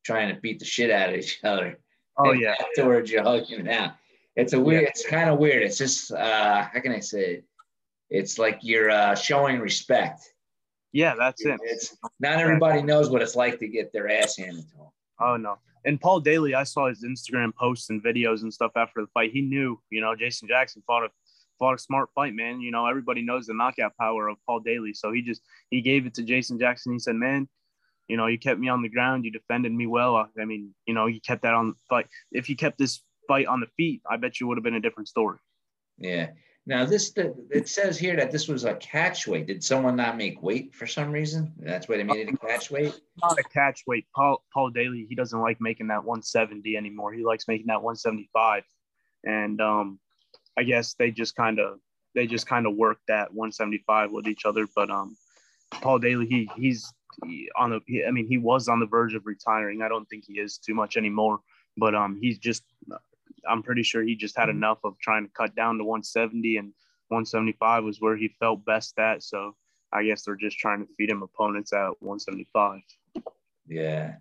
trying 0.05 0.35
to 0.35 0.41
beat 0.41 0.59
the 0.59 0.65
shit 0.65 0.91
out 0.91 1.11
of 1.11 1.17
each 1.17 1.41
other. 1.45 1.79
Oh 2.17 2.33
yeah. 2.33 2.55
Afterwards, 2.61 3.11
you're 3.11 3.23
hugging 3.23 3.69
out. 3.69 3.93
It's 4.39 4.53
a 4.53 4.61
weird. 4.61 4.83
Yeah. 4.83 4.89
It's 4.89 5.07
kind 5.07 5.29
of 5.29 5.39
weird. 5.39 5.63
It's 5.63 5.77
just. 5.77 6.13
uh 6.13 6.63
How 6.73 6.81
can 6.81 6.93
I 6.93 7.01
say 7.01 7.35
it? 7.35 7.45
It's 8.09 8.39
like 8.39 8.61
you're 8.63 8.91
uh, 8.91 9.15
showing 9.15 9.59
respect. 9.59 10.23
Yeah, 10.93 11.15
that's 11.17 11.45
it. 11.45 11.61
It's 11.63 11.97
not 12.21 12.39
everybody 12.39 12.81
knows 12.81 13.11
what 13.11 13.21
it's 13.21 13.37
like 13.37 13.59
to 13.59 13.69
get 13.69 13.93
their 13.93 14.09
ass 14.11 14.39
handed 14.39 14.67
to 14.71 14.77
them. 14.77 14.91
Oh 15.21 15.37
no. 15.37 15.59
And 15.85 16.01
Paul 16.01 16.21
Daley, 16.21 16.55
I 16.55 16.65
saw 16.65 16.89
his 16.89 17.05
Instagram 17.05 17.55
posts 17.55 17.91
and 17.91 18.03
videos 18.03 18.43
and 18.43 18.53
stuff 18.53 18.73
after 18.77 19.03
the 19.03 19.07
fight. 19.09 19.33
He 19.33 19.43
knew, 19.43 19.81
you 19.91 20.01
know, 20.01 20.15
Jason 20.15 20.49
Jackson 20.49 20.83
fought 20.87 21.05
a 21.05 21.09
fought 21.59 21.75
a 21.75 21.79
smart 21.79 22.09
fight, 22.15 22.35
man. 22.35 22.61
You 22.61 22.71
know, 22.71 22.87
everybody 22.87 23.23
knows 23.23 23.47
the 23.47 23.55
knockout 23.55 23.97
power 23.99 24.29
of 24.29 24.37
Paul 24.47 24.61
Daley. 24.61 24.95
So 24.95 25.13
he 25.13 25.21
just 25.21 25.43
he 25.71 25.83
gave 25.83 26.07
it 26.07 26.15
to 26.15 26.23
Jason 26.23 26.59
Jackson. 26.59 26.93
He 26.93 26.99
said, 26.99 27.17
Man, 27.17 27.49
you 28.07 28.17
know, 28.17 28.27
you 28.27 28.39
kept 28.39 28.59
me 28.59 28.69
on 28.69 28.83
the 28.83 28.89
ground, 28.89 29.25
you 29.25 29.31
defended 29.31 29.73
me 29.73 29.87
well. 29.87 30.29
I 30.41 30.45
mean, 30.45 30.75
you 30.87 30.95
know, 30.95 31.07
you 31.07 31.21
kept 31.21 31.43
that 31.43 31.55
on 31.55 31.69
the 31.69 31.75
fight. 31.89 32.07
If 32.33 32.49
you 32.49 32.57
kept 32.57 32.79
this 32.79 33.03
fight 33.29 33.47
on 33.47 33.61
the 33.61 33.69
feet, 33.77 34.03
I 34.11 34.17
bet 34.17 34.41
you 34.41 34.49
would 34.49 34.59
have 34.59 34.65
been 34.65 34.75
a 34.75 34.81
different 34.81 35.09
story. 35.09 35.39
Yeah. 35.99 36.31
Now 36.69 36.85
this 36.85 37.15
it 37.51 37.67
says 37.67 37.99
here 37.99 38.15
that 38.17 38.31
this 38.31 38.47
was 38.47 38.65
a 38.65 38.75
catch 38.75 39.27
weight. 39.27 39.47
Did 39.47 39.65
someone 39.65 39.97
not 39.97 40.19
make 40.19 40.43
weight 40.43 40.75
for 40.75 40.87
some 40.87 41.11
reason? 41.11 41.55
That's 41.59 41.89
why 41.89 41.97
they 41.97 42.05
made 42.05 42.29
it 42.29 42.35
a 42.35 42.47
catch 42.47 42.71
weight. 42.71 42.95
Not 43.23 43.39
a 43.39 43.43
catch 43.43 43.85
weight. 43.87 44.05
Paul 44.15 44.45
Paul 44.53 44.69
Daley 44.69 45.07
he 45.09 45.15
doesn't 45.15 45.41
like 45.41 45.63
making 45.63 45.87
that 45.89 46.05
170 46.05 46.77
anymore. 46.77 47.15
He 47.15 47.25
likes 47.25 47.49
making 47.49 47.69
that 47.69 47.83
175, 47.83 48.65
and 49.25 49.59
um, 49.63 49.99
I 50.59 50.65
guess 50.65 50.93
they 50.93 51.11
just 51.11 51.35
kind 51.37 51.59
of 51.59 51.79
they 52.15 52.27
just 52.27 52.47
kind 52.47 52.67
of 52.67 52.77
worked 52.77 53.07
that 53.09 53.33
175 53.33 54.11
with 54.11 54.27
each 54.27 54.45
other. 54.45 54.67
But 54.77 54.91
um, 54.91 55.17
Paul 55.71 56.01
Daley 56.01 56.27
he 56.27 56.51
he's 56.55 56.93
he, 57.25 57.49
on 57.57 57.71
the 57.71 57.81
he, 57.87 58.05
I 58.05 58.11
mean 58.11 58.27
he 58.27 58.37
was 58.37 58.69
on 58.69 58.79
the 58.79 58.87
verge 58.87 59.15
of 59.15 59.25
retiring. 59.25 59.81
I 59.81 59.89
don't 59.89 60.05
think 60.05 60.25
he 60.27 60.35
is 60.35 60.59
too 60.59 60.75
much 60.75 60.99
anymore. 60.99 61.41
But 61.79 61.95
um, 61.95 62.19
he's 62.21 62.39
just 62.39 62.63
I'm 63.49 63.63
pretty 63.63 63.83
sure 63.83 64.03
he 64.03 64.17
just 64.17 64.37
had 64.37 64.49
mm-hmm. 64.49 64.59
enough 64.59 64.79
of 64.85 64.99
trying 64.99 65.25
to 65.25 65.33
cut 65.33 65.55
down 65.55 65.79
to 65.79 65.85
170 65.85 66.57
and 66.57 66.73
175 67.09 67.85
was 67.85 68.01
where 68.01 68.17
he 68.17 68.29
felt 68.41 68.65
best 68.65 68.99
at. 68.99 69.23
So 69.23 69.55
I 69.93 70.05
guess 70.05 70.23
they're 70.23 70.37
just 70.37 70.59
trying 70.59 70.87
to 70.87 70.93
feed 70.97 71.11
him 71.11 71.23
opponents 71.23 71.73
at 71.73 71.91
175. 72.01 72.81
Yeah. 73.69 74.15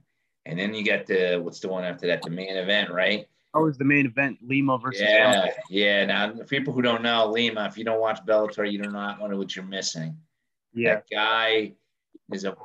And 0.46 0.58
then 0.58 0.74
you 0.74 0.86
got 0.86 1.06
the 1.06 1.40
what's 1.44 1.60
the 1.60 1.68
one 1.68 1.84
after 1.84 2.08
that? 2.08 2.22
The 2.22 2.30
main 2.30 2.56
event, 2.56 2.92
right? 2.92 3.28
That 3.54 3.60
was 3.62 3.78
the 3.78 3.86
main 3.86 4.06
event, 4.06 4.38
Lima 4.42 4.78
versus. 4.78 5.02
Yeah, 5.02 5.52
yeah. 5.70 6.06
Now, 6.06 6.32
people 6.48 6.74
who 6.74 6.82
don't 6.82 7.02
know 7.02 7.28
Lima, 7.28 7.66
if 7.66 7.78
you 7.78 7.84
don't 7.84 8.00
watch 8.00 8.20
Bellator, 8.26 8.70
you 8.70 8.82
do 8.82 8.90
not 8.90 9.20
know 9.20 9.38
what 9.38 9.56
you're 9.56 9.66
missing. 9.66 10.18
Yeah, 10.74 10.96
that 10.96 11.06
guy 11.12 11.74
is 12.32 12.46
a 12.46 12.56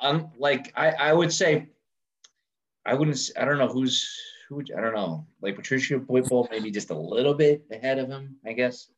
um, 0.00 0.30
like 0.38 0.72
I, 0.76 0.90
I 0.90 1.12
would 1.12 1.32
say. 1.32 1.68
I 2.86 2.94
wouldn't. 2.94 3.20
I 3.38 3.44
don't 3.44 3.58
know 3.58 3.68
who's 3.68 4.10
I 4.52 4.80
don't 4.80 4.94
know, 4.94 5.26
like 5.40 5.56
Patricio 5.56 6.00
Pitbull, 6.00 6.50
maybe 6.50 6.70
just 6.70 6.90
a 6.90 6.98
little 6.98 7.34
bit 7.34 7.64
ahead 7.70 7.98
of 7.98 8.08
him, 8.08 8.36
I 8.44 8.52
guess. 8.52 8.88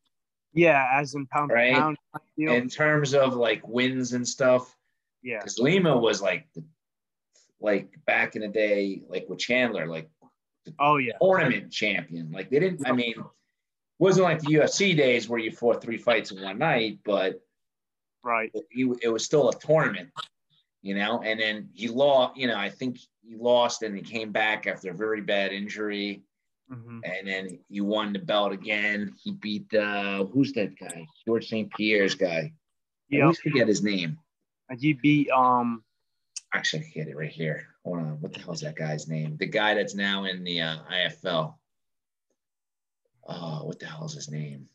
Yeah, 0.54 0.86
as 0.94 1.14
in 1.14 1.26
pound 1.26 1.50
right? 1.50 1.74
pound. 1.74 1.96
You 2.36 2.46
know? 2.46 2.54
In 2.54 2.68
terms 2.68 3.14
of 3.14 3.34
like 3.34 3.66
wins 3.66 4.12
and 4.12 4.26
stuff. 4.26 4.74
Yeah. 5.22 5.38
Because 5.38 5.58
Lima 5.58 5.96
was 5.96 6.20
like, 6.20 6.46
like 7.60 7.90
back 8.06 8.36
in 8.36 8.42
the 8.42 8.48
day, 8.48 9.02
like 9.08 9.28
with 9.28 9.38
Chandler, 9.38 9.86
like 9.86 10.10
oh 10.78 10.96
yeah, 10.96 11.14
tournament 11.20 11.70
champion. 11.70 12.30
Like 12.32 12.50
they 12.50 12.58
didn't. 12.58 12.86
I 12.86 12.92
mean, 12.92 13.14
wasn't 13.98 14.24
like 14.24 14.40
the 14.40 14.54
UFC 14.54 14.96
days 14.96 15.28
where 15.28 15.38
you 15.38 15.52
fought 15.52 15.82
three 15.82 15.98
fights 15.98 16.32
in 16.32 16.42
one 16.42 16.58
night, 16.58 16.98
but 17.04 17.40
right, 18.24 18.50
it, 18.54 18.98
it 19.02 19.08
was 19.08 19.24
still 19.24 19.48
a 19.48 19.58
tournament 19.58 20.10
you 20.82 20.94
know, 20.96 21.22
and 21.22 21.40
then 21.40 21.68
he 21.74 21.88
lost, 21.88 22.36
you 22.36 22.48
know, 22.48 22.56
I 22.56 22.68
think 22.68 22.98
he 23.24 23.36
lost 23.36 23.82
and 23.82 23.96
he 23.96 24.02
came 24.02 24.32
back 24.32 24.66
after 24.66 24.90
a 24.90 24.94
very 24.94 25.20
bad 25.20 25.52
injury. 25.52 26.22
Mm-hmm. 26.70 27.00
And 27.04 27.28
then 27.28 27.58
he 27.68 27.80
won 27.80 28.12
the 28.12 28.18
belt 28.18 28.52
again. 28.52 29.14
He 29.22 29.32
beat 29.32 29.72
uh 29.74 30.24
who's 30.24 30.52
that 30.54 30.78
guy? 30.78 31.06
George 31.24 31.48
St. 31.48 31.72
Pierre's 31.72 32.14
guy. 32.14 32.52
Yeah. 33.08 33.20
I 33.20 33.22
always 33.22 33.38
forget 33.38 33.68
his 33.68 33.82
name. 33.82 34.18
And 34.68 34.80
he 34.80 34.92
beat 34.92 35.30
um 35.30 35.84
actually 36.52 36.86
I 36.86 36.90
get 36.94 37.08
it 37.08 37.16
right 37.16 37.30
here. 37.30 37.68
Hold 37.84 37.98
on. 37.98 38.20
What 38.20 38.32
the 38.32 38.40
hell 38.40 38.52
is 38.52 38.60
that 38.60 38.76
guy's 38.76 39.08
name? 39.08 39.36
The 39.36 39.46
guy 39.46 39.74
that's 39.74 39.94
now 39.94 40.24
in 40.24 40.44
the 40.44 40.62
uh, 40.62 40.76
IFL. 40.90 41.54
Oh, 43.28 43.64
what 43.64 43.78
the 43.78 43.86
hell 43.86 44.06
is 44.06 44.14
his 44.14 44.30
name? 44.30 44.68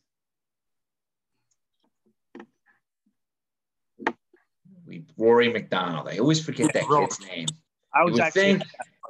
We 4.88 5.04
Rory 5.18 5.52
MacDonald. 5.52 6.08
I 6.08 6.18
always 6.18 6.44
forget 6.44 6.74
that 6.74 6.88
kid's 6.88 7.20
name. 7.28 7.48
I 7.94 8.04
was 8.04 8.18
you 8.18 8.24
would 8.24 8.34
think 8.34 8.64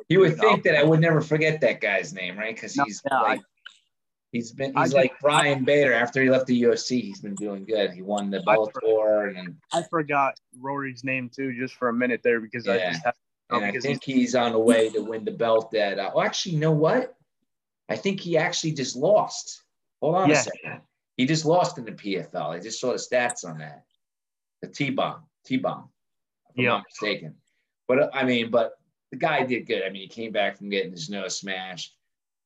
you 0.10 0.20
would 0.22 0.38
think 0.38 0.63
that 0.63 0.76
I 0.76 0.84
would 0.84 1.00
never 1.00 1.22
forget 1.22 1.62
that 1.62 1.82
guy's 1.82 2.13
name, 2.13 2.38
right? 2.38 2.56
Because 2.56 2.74
he's 2.74 3.02
no, 3.10 3.22
like 3.22 3.40
I, 3.40 3.44
he's 4.32 4.52
been 4.52 4.76
he's 4.76 4.94
I 4.94 4.98
like 4.98 5.13
Brian 5.22 5.66
Bader. 5.66 5.94
After 5.94 6.22
he 6.22 6.30
left 6.30 6.48
the 6.48 6.63
UFC, 6.63 7.02
he's 7.02 7.20
been 7.20 7.36
doing 7.36 7.66
good. 7.66 7.92
He 7.92 8.02
won 8.02 8.30
the 8.30 8.40
Bellator, 8.40 9.38
and 9.38 9.56
I 9.74 9.84
forgot 9.84 10.36
Rory's 10.60 11.04
name 11.04 11.30
too, 11.34 11.54
just 11.54 11.76
for 11.76 11.90
a 11.90 11.94
minute 11.94 12.22
there 12.24 12.40
because 12.40 12.66
yeah. 12.66 12.74
I 12.74 12.78
just 12.92 13.06
have, 13.06 13.16
and 13.52 13.66
I 13.66 13.72
think 13.72 14.04
he's 14.04 14.36
on 14.36 14.54
the 14.54 14.60
way 14.60 14.90
to 14.90 15.02
win 15.02 15.26
the 15.26 15.32
belt. 15.32 15.72
That 15.72 16.00
uh, 16.00 16.12
well, 16.16 16.26
actually, 16.26 16.54
you 16.54 16.60
know 16.60 16.72
what? 16.72 17.16
I 17.90 17.96
think 17.96 18.20
he 18.20 18.38
actually 18.38 18.74
just 18.74 18.96
lost. 18.96 19.62
Hold 20.02 20.16
on 20.16 20.30
yeah. 20.30 20.40
a 20.40 20.44
second. 20.44 20.82
He 21.18 21.26
just 21.26 21.46
lost 21.46 21.78
in 21.78 21.86
the 21.86 21.92
PFL. 21.92 22.50
I 22.50 22.60
just 22.60 22.80
saw 22.80 22.92
the 22.92 22.98
stats 22.98 23.44
on 23.44 23.58
that. 23.58 23.84
The 24.62 24.68
T-bomb. 24.68 25.24
T-bomb, 25.48 25.90
if 26.50 26.64
yeah. 26.64 26.72
I'm 26.72 26.78
not 26.78 26.86
mistaken. 26.90 27.36
But 27.88 28.14
I 28.14 28.24
mean, 28.24 28.52
but 28.52 28.74
the 29.12 29.18
guy 29.18 29.44
did 29.44 29.66
good. 29.66 29.84
I 29.84 29.90
mean, 29.90 30.02
he 30.02 30.08
came 30.08 30.32
back 30.32 30.58
from 30.58 30.70
getting 30.70 30.92
his 30.92 31.10
nose 31.10 31.40
smashed. 31.40 31.96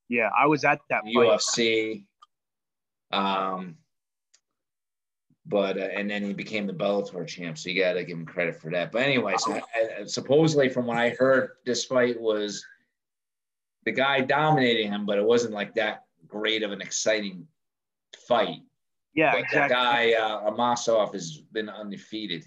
Yeah, 0.07 0.29
I 0.37 0.45
was 0.45 0.63
at 0.63 0.79
that 0.89 1.03
UFC. 1.05 2.03
Um, 3.11 3.77
but 5.45 5.77
uh, 5.77 5.89
and 5.95 6.09
then 6.09 6.23
he 6.23 6.33
became 6.33 6.67
the 6.67 6.73
Bellator 6.73 7.25
champ, 7.27 7.57
so 7.57 7.69
you 7.69 7.81
got 7.81 7.93
to 7.93 8.03
give 8.03 8.17
him 8.17 8.25
credit 8.25 8.55
for 8.55 8.69
that. 8.71 8.91
But 8.91 9.01
anyway, 9.03 9.35
so 9.37 9.53
I, 9.53 10.05
supposedly 10.05 10.69
from 10.69 10.85
what 10.85 10.97
I 10.97 11.09
heard, 11.09 11.51
this 11.65 11.85
fight 11.85 12.19
was 12.19 12.63
the 13.85 13.91
guy 13.91 14.21
dominating 14.21 14.91
him, 14.91 15.05
but 15.05 15.17
it 15.17 15.25
wasn't 15.25 15.53
like 15.53 15.73
that 15.75 16.05
great 16.27 16.61
of 16.61 16.71
an 16.71 16.81
exciting 16.81 17.47
fight. 18.27 18.61
Yeah, 19.13 19.31
but 19.31 19.41
exactly. 19.41 19.59
That 19.59 19.69
guy 19.69 20.13
uh, 20.13 20.51
Amosov 20.51 21.13
has 21.13 21.37
been 21.51 21.69
undefeated. 21.69 22.45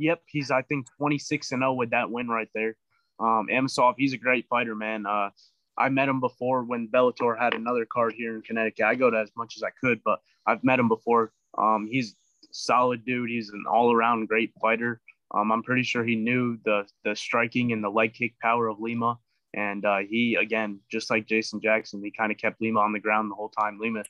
Yep, 0.00 0.22
he's 0.26 0.50
I 0.50 0.62
think 0.62 0.86
26 0.96 1.52
and 1.52 1.60
0 1.60 1.74
with 1.74 1.90
that 1.90 2.10
win 2.10 2.28
right 2.28 2.48
there. 2.54 2.76
Um, 3.18 3.48
Amosov, 3.50 3.94
he's 3.98 4.14
a 4.14 4.18
great 4.18 4.46
fighter, 4.48 4.74
man. 4.74 5.04
Uh, 5.06 5.30
I 5.76 5.90
met 5.90 6.08
him 6.08 6.20
before 6.20 6.64
when 6.64 6.88
Bellator 6.88 7.38
had 7.38 7.54
another 7.54 7.86
card 7.90 8.14
here 8.16 8.34
in 8.34 8.42
Connecticut. 8.42 8.86
I 8.86 8.94
go 8.94 9.10
to 9.10 9.18
as 9.18 9.30
much 9.36 9.56
as 9.56 9.62
I 9.62 9.70
could, 9.80 10.00
but 10.04 10.20
I've 10.46 10.64
met 10.64 10.78
him 10.78 10.88
before. 10.88 11.32
Um, 11.56 11.86
he's 11.90 12.16
solid 12.50 13.04
dude. 13.04 13.28
He's 13.28 13.50
an 13.50 13.64
all 13.70 13.92
around 13.92 14.28
great 14.28 14.52
fighter. 14.60 15.00
Um, 15.34 15.52
I'm 15.52 15.62
pretty 15.62 15.82
sure 15.82 16.02
he 16.02 16.16
knew 16.16 16.58
the 16.64 16.86
the 17.04 17.14
striking 17.14 17.72
and 17.72 17.84
the 17.84 17.90
leg 17.90 18.14
kick 18.14 18.38
power 18.40 18.68
of 18.68 18.80
Lima, 18.80 19.18
and 19.54 19.84
uh, 19.84 19.98
he 19.98 20.36
again, 20.40 20.80
just 20.90 21.10
like 21.10 21.26
Jason 21.26 21.60
Jackson, 21.60 22.02
he 22.02 22.10
kind 22.10 22.32
of 22.32 22.38
kept 22.38 22.60
Lima 22.60 22.80
on 22.80 22.92
the 22.92 22.98
ground 22.98 23.30
the 23.30 23.36
whole 23.36 23.50
time. 23.50 23.78
Lima 23.78 24.02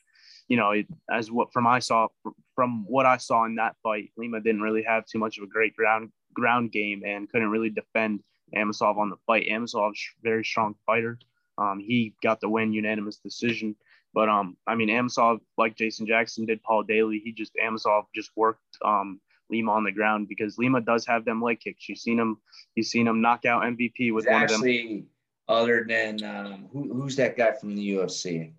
you 0.47 0.57
know, 0.57 0.73
as 1.11 1.31
what 1.31 1.51
from 1.53 1.67
I 1.67 1.79
saw 1.79 2.07
from 2.55 2.85
what 2.87 3.05
I 3.05 3.17
saw 3.17 3.45
in 3.45 3.55
that 3.55 3.75
fight, 3.83 4.11
Lima 4.17 4.39
didn't 4.39 4.61
really 4.61 4.83
have 4.83 5.05
too 5.05 5.19
much 5.19 5.37
of 5.37 5.43
a 5.43 5.47
great 5.47 5.75
ground 5.75 6.11
ground 6.33 6.71
game 6.71 7.03
and 7.05 7.29
couldn't 7.29 7.49
really 7.49 7.69
defend 7.69 8.21
Amosov 8.55 8.97
on 8.97 9.09
the 9.09 9.17
fight. 9.27 9.47
Amosov's 9.49 10.01
very 10.21 10.43
strong 10.43 10.75
fighter. 10.85 11.19
Um, 11.57 11.79
he 11.79 12.13
got 12.23 12.41
the 12.41 12.49
win, 12.49 12.73
unanimous 12.73 13.17
decision. 13.17 13.75
But 14.13 14.29
um, 14.29 14.57
I 14.67 14.75
mean, 14.75 14.89
Amosov, 14.89 15.39
like 15.57 15.77
Jason 15.77 16.05
Jackson 16.05 16.45
did, 16.45 16.61
Paul 16.63 16.83
Daley, 16.83 17.21
he 17.23 17.31
just 17.31 17.53
Amosov 17.55 18.05
just 18.13 18.31
worked 18.35 18.77
um 18.83 19.21
Lima 19.49 19.71
on 19.71 19.83
the 19.83 19.91
ground 19.91 20.27
because 20.27 20.57
Lima 20.57 20.81
does 20.81 21.05
have 21.05 21.25
them 21.25 21.41
leg 21.41 21.59
kicks. 21.59 21.87
You've 21.87 21.99
seen 21.99 22.19
him, 22.19 22.37
you've 22.75 22.87
seen 22.87 23.07
him 23.07 23.21
knock 23.21 23.45
out 23.45 23.63
MVP 23.63 24.13
with 24.13 24.25
one 24.25 24.43
actually, 24.43 24.81
of 24.81 24.89
them. 24.89 25.07
Other 25.47 25.85
than 25.87 26.23
um, 26.23 26.69
who, 26.71 26.93
who's 26.93 27.15
that 27.17 27.37
guy 27.37 27.51
from 27.51 27.75
the 27.75 27.95
UFC? 27.95 28.53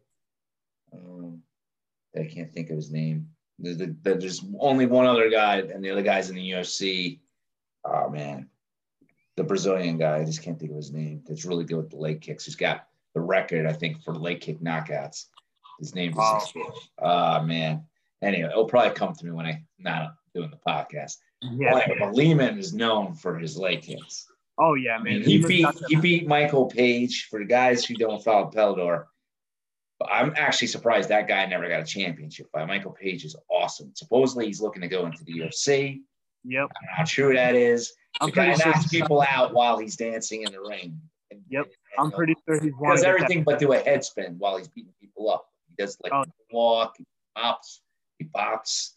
Um, 0.92 1.42
I 2.16 2.25
can't 2.25 2.53
think 2.53 2.70
of 2.70 2.77
his 2.77 2.90
name. 2.90 3.29
There's, 3.59 3.79
there's 4.03 4.44
only 4.59 4.87
one 4.87 5.07
other 5.07 5.31
guy, 5.31 5.59
and 5.59 5.85
the 5.85 5.90
other 5.90 6.03
guy's 6.03 6.31
in 6.31 6.37
the 6.37 6.51
UFC. 6.51 7.20
Oh 7.85 8.09
man, 8.11 8.48
the 9.37 9.44
Brazilian 9.44 9.98
guy. 9.98 10.18
I 10.18 10.25
just 10.25 10.42
can't 10.42 10.59
think 10.59 10.70
of 10.70 10.77
his 10.77 10.92
name. 10.92 11.22
That's 11.27 11.44
really 11.44 11.64
good 11.64 11.77
with 11.77 11.90
the 11.90 11.96
leg 11.96 12.20
kicks. 12.20 12.44
He's 12.44 12.57
got 12.57 12.87
the 13.14 13.20
record, 13.20 13.66
I 13.66 13.72
think, 13.72 14.03
for 14.03 14.14
leg 14.14 14.40
kick 14.40 14.61
knockouts. 14.61 15.27
His 15.79 15.94
name 15.94 16.12
is. 16.12 16.16
Oh 16.18 16.75
uh, 17.05 17.42
man. 17.44 17.85
Anyway, 18.22 18.48
it'll 18.48 18.66
probably 18.66 18.94
come 18.94 19.14
to 19.14 19.25
me 19.25 19.33
when 19.33 19.46
I'm 19.46 19.66
not 19.79 20.14
doing 20.35 20.51
the 20.51 20.57
podcast. 20.57 21.16
Yeah. 21.40 21.87
But 21.98 22.14
Lima 22.14 22.44
is 22.44 22.72
known 22.72 23.14
for 23.14 23.37
his 23.37 23.57
leg 23.57 23.83
kicks. 23.83 24.27
Oh 24.59 24.75
yeah, 24.75 24.98
man. 24.98 25.14
I 25.14 25.18
mean, 25.18 25.22
he 25.25 25.38
beat 25.38 25.66
he 25.88 25.96
beat 25.96 26.29
Michael 26.29 26.66
Page. 26.66 27.29
For 27.31 27.40
the 27.40 27.46
guys 27.46 27.85
who 27.85 27.94
don't 27.94 28.22
follow 28.22 28.51
Bellator, 30.02 30.12
I'm 30.12 30.32
actually 30.36 30.68
surprised 30.68 31.08
that 31.08 31.28
guy 31.28 31.44
never 31.46 31.68
got 31.68 31.80
a 31.80 31.84
championship 31.84 32.48
fight. 32.52 32.68
Michael 32.68 32.92
Page 32.92 33.24
is 33.24 33.36
awesome. 33.50 33.92
Supposedly 33.94 34.46
he's 34.46 34.60
looking 34.60 34.82
to 34.82 34.88
go 34.88 35.06
into 35.06 35.24
the 35.24 35.32
UFC. 35.32 36.02
Yep. 36.44 36.58
I 36.58 36.58
don't 36.58 36.68
know 36.68 36.96
how 36.96 37.04
true 37.04 37.34
that 37.34 37.54
is. 37.54 37.92
I'm 38.20 38.28
the 38.28 38.32
guy 38.32 38.54
knocks 38.54 38.90
sure 38.90 39.00
people 39.00 39.22
out 39.22 39.54
while 39.54 39.78
he's 39.78 39.96
dancing 39.96 40.42
in 40.42 40.52
the 40.52 40.60
ring. 40.60 41.00
And, 41.30 41.40
yep. 41.48 41.64
And, 41.64 41.72
and, 41.98 42.06
I'm 42.06 42.12
pretty 42.12 42.34
sure 42.46 42.60
he's 42.60 42.72
does 42.84 43.04
everything 43.04 43.44
but 43.44 43.58
do 43.58 43.72
a 43.72 43.78
head 43.78 44.04
spin 44.04 44.36
while 44.38 44.56
he's 44.56 44.68
beating 44.68 44.92
people 45.00 45.30
up. 45.30 45.46
He 45.68 45.82
does 45.82 45.96
like 46.02 46.12
oh. 46.12 46.24
walk, 46.50 46.94
he 46.98 47.06
pops, 47.36 47.80
he 48.18 48.26
pops 48.26 48.96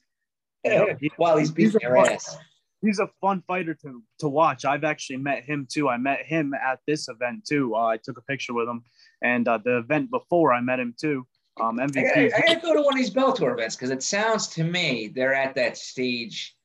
yep. 0.64 1.00
while 1.18 1.38
he's 1.38 1.52
beating 1.52 1.72
he's 1.72 1.82
your 1.82 1.98
ass. 1.98 2.38
He's 2.82 3.00
a 3.00 3.10
fun 3.22 3.42
fighter 3.48 3.74
to, 3.74 4.04
to 4.20 4.28
watch. 4.28 4.66
I've 4.66 4.84
actually 4.84 5.18
met 5.18 5.44
him 5.44 5.68
too. 5.72 5.90
I 5.90 5.98
met 5.98 6.26
him 6.26 6.54
at 6.54 6.80
this 6.86 7.08
event 7.08 7.46
too. 7.48 7.74
Uh, 7.76 7.86
I 7.86 7.98
took 7.98 8.18
a 8.18 8.22
picture 8.22 8.54
with 8.54 8.68
him 8.68 8.84
and 9.26 9.48
uh, 9.48 9.58
the 9.58 9.78
event 9.78 10.12
before, 10.12 10.54
I 10.54 10.62
met 10.62 10.80
him 10.80 10.94
too. 10.98 11.26
Um, 11.60 11.78
MVP. 11.78 11.98
I 11.98 12.04
gotta, 12.04 12.36
I 12.36 12.42
gotta 12.42 12.60
go 12.62 12.74
to 12.74 12.82
one 12.82 12.94
of 12.94 13.00
these 13.00 13.14
Bellator 13.14 13.54
events 13.54 13.76
because 13.76 13.90
it 13.90 14.04
sounds 14.04 14.48
to 14.50 14.64
me 14.64 15.08
they're 15.08 15.34
at 15.34 15.56
that 15.56 15.78
stage 15.78 16.56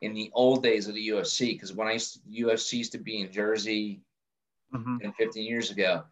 in 0.00 0.12
the 0.12 0.30
old 0.34 0.62
days 0.62 0.88
of 0.88 0.94
the 0.94 1.08
UFC. 1.08 1.54
Because 1.54 1.72
when 1.72 1.88
I 1.88 1.92
used 1.92 2.14
to, 2.14 2.44
UFC 2.44 2.74
used 2.74 2.92
to 2.92 2.98
be 2.98 3.20
in 3.20 3.32
Jersey, 3.32 4.02
mm-hmm. 4.74 4.96
and 5.02 5.14
15 5.16 5.44
years 5.44 5.70
ago, 5.70 6.02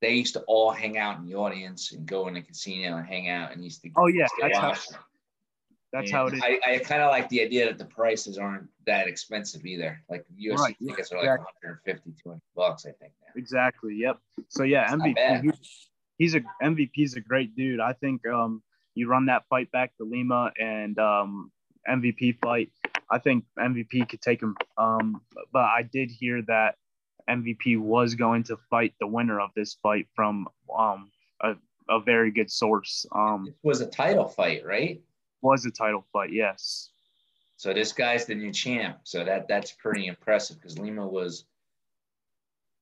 they 0.00 0.14
used 0.14 0.34
to 0.34 0.40
all 0.48 0.70
hang 0.70 0.98
out 0.98 1.18
in 1.18 1.26
the 1.26 1.34
audience 1.34 1.92
and 1.92 2.04
go 2.06 2.26
in 2.26 2.34
the 2.34 2.42
casino 2.42 2.96
and 2.96 3.06
hang 3.06 3.28
out 3.28 3.52
and 3.52 3.62
used 3.62 3.82
to. 3.82 3.90
Oh 3.96 4.08
yeah, 4.08 4.26
that's 4.40 4.58
how, 4.58 4.74
that's 5.92 6.10
how 6.10 6.26
it 6.26 6.34
is. 6.34 6.42
I, 6.42 6.58
I 6.66 6.78
kind 6.78 7.02
of 7.02 7.10
like 7.10 7.28
the 7.28 7.42
idea 7.42 7.66
that 7.66 7.78
the 7.78 7.84
prices 7.84 8.38
aren't 8.38 8.68
that 8.86 9.08
expensive 9.08 9.66
either. 9.66 10.02
Like 10.08 10.24
UFC 10.40 10.58
right. 10.58 10.76
tickets 10.86 11.12
are 11.12 11.18
like 11.18 11.24
exactly. 11.24 11.44
150, 11.62 12.12
200 12.22 12.40
bucks, 12.56 12.86
I 12.86 12.92
think. 12.92 13.12
Now. 13.20 13.32
Exactly. 13.36 13.94
Yep. 13.96 14.18
So 14.48 14.62
yeah, 14.62 14.88
MVP. 14.88 15.42
He's, 15.42 15.88
he's 16.18 16.34
a 16.34 16.40
MVP's 16.62 17.14
a 17.14 17.20
great 17.20 17.54
dude. 17.54 17.80
I 17.80 17.92
think 17.92 18.26
um, 18.26 18.62
you 18.94 19.08
run 19.08 19.26
that 19.26 19.44
fight 19.50 19.70
back 19.70 19.94
to 19.98 20.04
Lima 20.04 20.50
and 20.58 20.98
um, 20.98 21.52
MVP 21.88 22.38
fight. 22.40 22.70
I 23.10 23.18
think 23.18 23.44
MVP 23.58 24.08
could 24.08 24.22
take 24.22 24.42
him. 24.42 24.56
Um, 24.78 25.20
but 25.52 25.64
I 25.64 25.82
did 25.82 26.10
hear 26.10 26.40
that 26.48 26.76
MVP 27.28 27.78
was 27.78 28.14
going 28.14 28.44
to 28.44 28.56
fight 28.70 28.94
the 28.98 29.06
winner 29.06 29.40
of 29.40 29.50
this 29.54 29.76
fight 29.82 30.06
from 30.14 30.48
um, 30.76 31.10
a, 31.42 31.54
a 31.90 32.00
very 32.00 32.30
good 32.30 32.50
source. 32.50 33.04
Um, 33.12 33.46
it 33.48 33.54
was 33.62 33.80
a 33.80 33.86
title 33.86 34.28
fight, 34.28 34.64
right? 34.64 35.02
Was 35.42 35.66
a 35.66 35.70
title 35.70 36.04
fight, 36.12 36.32
yes. 36.32 36.90
So 37.56 37.72
this 37.72 37.92
guy's 37.92 38.26
the 38.26 38.34
new 38.34 38.52
champ. 38.52 38.98
So 39.04 39.24
that 39.24 39.46
that's 39.48 39.72
pretty 39.72 40.06
impressive 40.06 40.60
because 40.60 40.78
Lima 40.78 41.06
was 41.06 41.44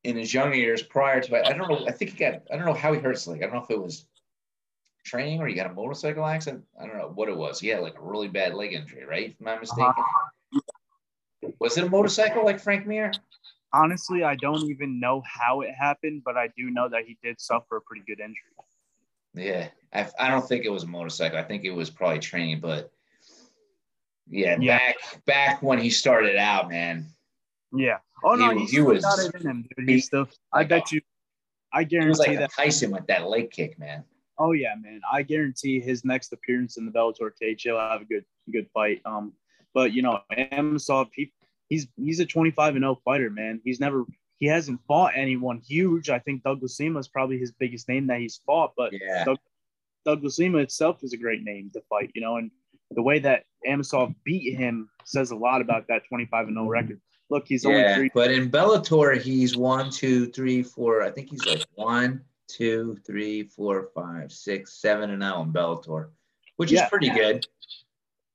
in 0.03 0.17
his 0.17 0.33
younger 0.33 0.55
years 0.55 0.81
prior 0.81 1.21
to 1.21 1.47
I 1.47 1.53
don't 1.53 1.69
know. 1.69 1.85
I 1.87 1.91
think 1.91 2.11
he 2.11 2.17
got 2.17 2.41
I 2.51 2.55
don't 2.57 2.65
know 2.65 2.73
how 2.73 2.93
he 2.93 2.99
hurts 2.99 3.27
like. 3.27 3.43
I 3.43 3.45
don't 3.45 3.53
know 3.53 3.63
if 3.63 3.69
it 3.69 3.81
was 3.81 4.05
training 5.03 5.39
or 5.39 5.47
he 5.47 5.53
got 5.53 5.69
a 5.69 5.73
motorcycle 5.73 6.25
accident. 6.25 6.63
I 6.79 6.85
don't 6.85 6.97
know 6.97 7.11
what 7.13 7.29
it 7.29 7.37
was. 7.37 7.59
He 7.59 7.67
had 7.67 7.81
like 7.81 7.97
a 7.97 8.03
really 8.03 8.27
bad 8.27 8.53
leg 8.53 8.73
injury, 8.73 9.05
right? 9.05 9.29
If 9.29 9.35
I'm 9.39 9.45
not 9.45 9.61
mistaken. 9.61 9.93
Uh-huh. 9.97 10.59
Was 11.59 11.77
it 11.77 11.85
a 11.85 11.89
motorcycle 11.89 12.45
like 12.45 12.59
Frank 12.59 12.85
Mir? 12.85 13.11
Honestly, 13.73 14.23
I 14.23 14.35
don't 14.35 14.69
even 14.69 14.99
know 14.99 15.23
how 15.25 15.61
it 15.61 15.71
happened, 15.73 16.23
but 16.25 16.37
I 16.37 16.49
do 16.57 16.69
know 16.69 16.89
that 16.89 17.05
he 17.05 17.17
did 17.23 17.39
suffer 17.39 17.77
a 17.77 17.81
pretty 17.81 18.03
good 18.05 18.19
injury. 18.19 18.51
Yeah, 19.33 19.69
I, 19.93 20.07
I 20.19 20.29
don't 20.29 20.47
think 20.47 20.65
it 20.65 20.71
was 20.71 20.83
a 20.83 20.87
motorcycle. 20.87 21.37
I 21.37 21.43
think 21.43 21.63
it 21.63 21.71
was 21.71 21.89
probably 21.89 22.19
training, 22.19 22.59
but 22.59 22.91
yeah, 24.27 24.57
yeah. 24.59 24.77
back 24.77 25.25
back 25.25 25.63
when 25.63 25.79
he 25.79 25.89
started 25.89 26.37
out, 26.37 26.69
man. 26.69 27.07
Yeah. 27.73 27.97
Oh 28.23 28.35
no, 28.35 28.51
he, 28.51 28.65
he 28.65 28.81
was. 28.81 29.03
Got 29.03 29.19
it 29.19 29.35
in 29.35 29.41
him, 29.41 29.69
dude. 29.77 29.89
He, 29.89 29.99
still. 29.99 30.27
I 30.53 30.63
bet 30.63 30.91
you. 30.91 31.01
I 31.73 31.85
guarantee 31.85 32.19
like 32.19 32.39
that 32.39 32.51
Tyson 32.53 32.91
with 32.91 33.07
that 33.07 33.27
leg 33.27 33.51
kick, 33.51 33.79
man. 33.79 34.03
Oh 34.37 34.51
yeah, 34.51 34.75
man. 34.79 35.01
I 35.11 35.23
guarantee 35.23 35.79
his 35.79 36.03
next 36.03 36.33
appearance 36.33 36.77
in 36.77 36.85
the 36.85 36.91
Bellator 36.91 37.31
cage, 37.39 37.61
he'll 37.63 37.79
have 37.79 38.01
a 38.01 38.05
good 38.05 38.25
good 38.51 38.67
fight. 38.73 39.01
Um, 39.05 39.33
but 39.73 39.93
you 39.93 40.01
know, 40.01 40.19
Amosov, 40.31 41.09
he, 41.13 41.31
he's 41.69 41.87
he's 41.95 42.19
a 42.19 42.25
25 42.25 42.75
and 42.75 42.83
0 42.83 42.99
fighter, 43.05 43.29
man. 43.29 43.61
He's 43.63 43.79
never 43.79 44.05
he 44.41 44.47
hasn't 44.47 44.81
fought 44.87 45.13
anyone 45.15 45.59
huge. 45.59 46.09
I 46.09 46.17
think 46.17 46.41
Douglas 46.41 46.79
Lima 46.79 46.99
is 46.99 47.07
probably 47.07 47.37
his 47.37 47.51
biggest 47.51 47.87
name 47.87 48.07
that 48.07 48.19
he's 48.19 48.41
fought, 48.43 48.73
but 48.75 48.91
yeah. 48.91 49.23
Doug, 49.23 49.37
Douglas 50.03 50.39
Lima 50.39 50.57
itself 50.57 51.03
is 51.03 51.13
a 51.13 51.17
great 51.17 51.43
name 51.43 51.69
to 51.75 51.81
fight, 51.87 52.11
you 52.15 52.21
know, 52.21 52.37
and 52.37 52.49
the 52.89 53.03
way 53.03 53.19
that 53.19 53.43
Amosov 53.67 54.15
beat 54.23 54.57
him 54.57 54.89
says 55.05 55.29
a 55.29 55.35
lot 55.35 55.61
about 55.61 55.87
that 55.89 56.01
25 56.09 56.47
and 56.47 56.55
0 56.55 56.67
record. 56.67 56.99
Look, 57.29 57.47
he's 57.47 57.63
yeah, 57.63 57.69
only 57.69 57.93
three. 57.93 58.11
But 58.15 58.31
in 58.31 58.49
Bellator, 58.49 59.21
he's 59.21 59.55
one, 59.55 59.91
two, 59.91 60.25
three, 60.31 60.63
four. 60.63 61.03
I 61.03 61.11
think 61.11 61.29
he's 61.29 61.45
like 61.45 61.63
one, 61.75 62.21
two, 62.47 62.97
three, 63.05 63.43
four, 63.43 63.89
five, 63.93 64.31
six, 64.31 64.81
seven, 64.81 65.11
and 65.11 65.19
now 65.19 65.43
in 65.43 65.53
Bellator, 65.53 66.09
which 66.57 66.71
yeah. 66.71 66.85
is 66.85 66.89
pretty 66.89 67.11
good. 67.11 67.45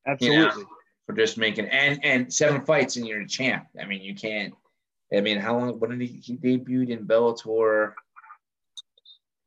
Absolutely. 0.07 0.39
You 0.39 0.45
know, 0.47 0.69
for 1.05 1.15
just 1.15 1.37
making 1.37 1.67
and 1.67 1.99
and 2.05 2.33
seven 2.33 2.65
fights 2.65 2.97
and 2.97 3.07
you're 3.07 3.23
a 3.23 3.29
champ. 3.29 3.67
I 3.81 3.85
mean, 3.85 4.03
you 4.03 4.15
can't 4.15 4.55
I 5.15 5.21
mean, 5.21 5.39
how 5.39 5.57
long? 5.59 5.79
When 5.79 5.99
did 5.99 6.09
he, 6.09 6.19
he 6.19 6.37
debuted 6.37 6.91
in 6.91 7.07
Bellator 7.07 7.93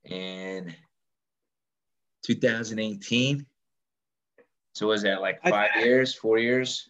in 0.05 0.73
2018? 2.25 3.45
So 4.73 4.87
was 4.87 5.01
that 5.03 5.21
like 5.21 5.41
five 5.43 5.71
I, 5.75 5.79
years, 5.83 6.13
four 6.13 6.37
years? 6.37 6.85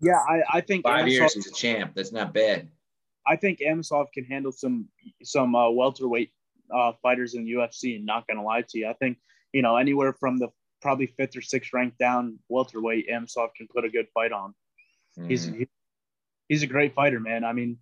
Yeah, 0.00 0.18
I, 0.28 0.58
I 0.58 0.60
think 0.60 0.84
five 0.84 1.06
Amosov, 1.06 1.10
years 1.10 1.34
he's 1.34 1.46
a 1.46 1.54
champ. 1.54 1.92
That's 1.94 2.12
not 2.12 2.34
bad. 2.34 2.68
I 3.26 3.36
think 3.36 3.60
Amosov 3.60 4.12
can 4.12 4.24
handle 4.24 4.52
some 4.52 4.88
some 5.22 5.54
uh, 5.54 5.70
welterweight 5.70 6.32
uh, 6.74 6.92
fighters 7.02 7.34
in 7.34 7.44
the 7.44 7.52
UFC. 7.52 7.96
And 7.96 8.04
not 8.04 8.26
gonna 8.26 8.44
lie 8.44 8.62
to 8.62 8.78
you, 8.78 8.88
I 8.88 8.92
think 8.94 9.18
you 9.52 9.62
know 9.62 9.76
anywhere 9.76 10.12
from 10.12 10.36
the 10.36 10.48
probably 10.82 11.06
fifth 11.06 11.36
or 11.36 11.40
sixth 11.40 11.72
rank 11.72 11.94
down 11.98 12.38
welterweight, 12.48 13.08
Amosov 13.08 13.48
can 13.56 13.66
put 13.74 13.84
a 13.84 13.88
good 13.88 14.06
fight 14.12 14.32
on. 14.32 14.54
Mm. 15.18 15.30
He's 15.30 15.46
he, 15.46 15.66
he's 16.48 16.62
a 16.62 16.66
great 16.66 16.94
fighter, 16.94 17.18
man. 17.18 17.44
I 17.44 17.52
mean, 17.52 17.78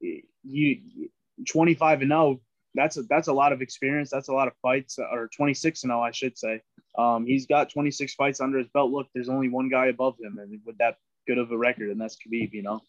you 0.00 1.10
25 1.46 2.02
and 2.02 2.10
0 2.10 2.40
that's 2.74 2.96
a, 2.96 3.02
that's 3.02 3.28
a 3.28 3.32
lot 3.32 3.52
of 3.52 3.62
experience. 3.62 4.10
That's 4.10 4.28
a 4.28 4.32
lot 4.32 4.46
of 4.46 4.54
fights 4.62 4.98
or 4.98 5.28
26 5.34 5.82
and 5.82 5.90
0 5.90 6.00
I 6.00 6.12
should 6.12 6.38
say. 6.38 6.62
Um, 6.98 7.26
he's 7.26 7.46
got 7.46 7.70
26 7.70 8.14
fights 8.14 8.40
under 8.40 8.58
his 8.58 8.68
belt. 8.68 8.90
Look 8.90 9.08
there's 9.14 9.28
only 9.28 9.48
one 9.48 9.68
guy 9.68 9.86
above 9.86 10.16
him 10.20 10.38
and 10.38 10.60
with 10.64 10.78
that 10.78 10.96
good 11.26 11.38
of 11.38 11.50
a 11.50 11.58
record 11.58 11.90
and 11.90 12.00
that's 12.00 12.16
Khabib 12.16 12.52
you 12.52 12.62
know? 12.62 12.80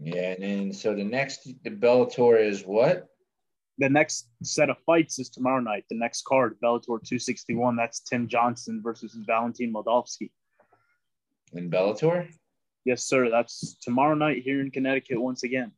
Yeah 0.00 0.32
and 0.32 0.42
then 0.42 0.72
so 0.72 0.94
the 0.94 1.04
next 1.04 1.48
the 1.62 1.70
Bellator 1.70 2.44
is 2.44 2.62
what? 2.62 3.06
The 3.78 3.88
next 3.88 4.28
set 4.42 4.68
of 4.68 4.76
fights 4.84 5.18
is 5.18 5.30
tomorrow 5.30 5.60
night. 5.60 5.84
The 5.88 5.98
next 5.98 6.24
card 6.24 6.56
Bellator 6.62 6.84
261 6.84 7.76
that's 7.76 8.00
Tim 8.00 8.28
Johnson 8.28 8.80
versus 8.82 9.16
Valentin 9.26 9.72
Moldavsky. 9.72 10.30
In 11.52 11.70
Bellator? 11.70 12.28
Yes 12.84 13.04
sir. 13.04 13.30
That's 13.30 13.76
tomorrow 13.82 14.14
night 14.14 14.42
here 14.42 14.60
in 14.60 14.70
Connecticut 14.70 15.20
once 15.20 15.44
again 15.44 15.72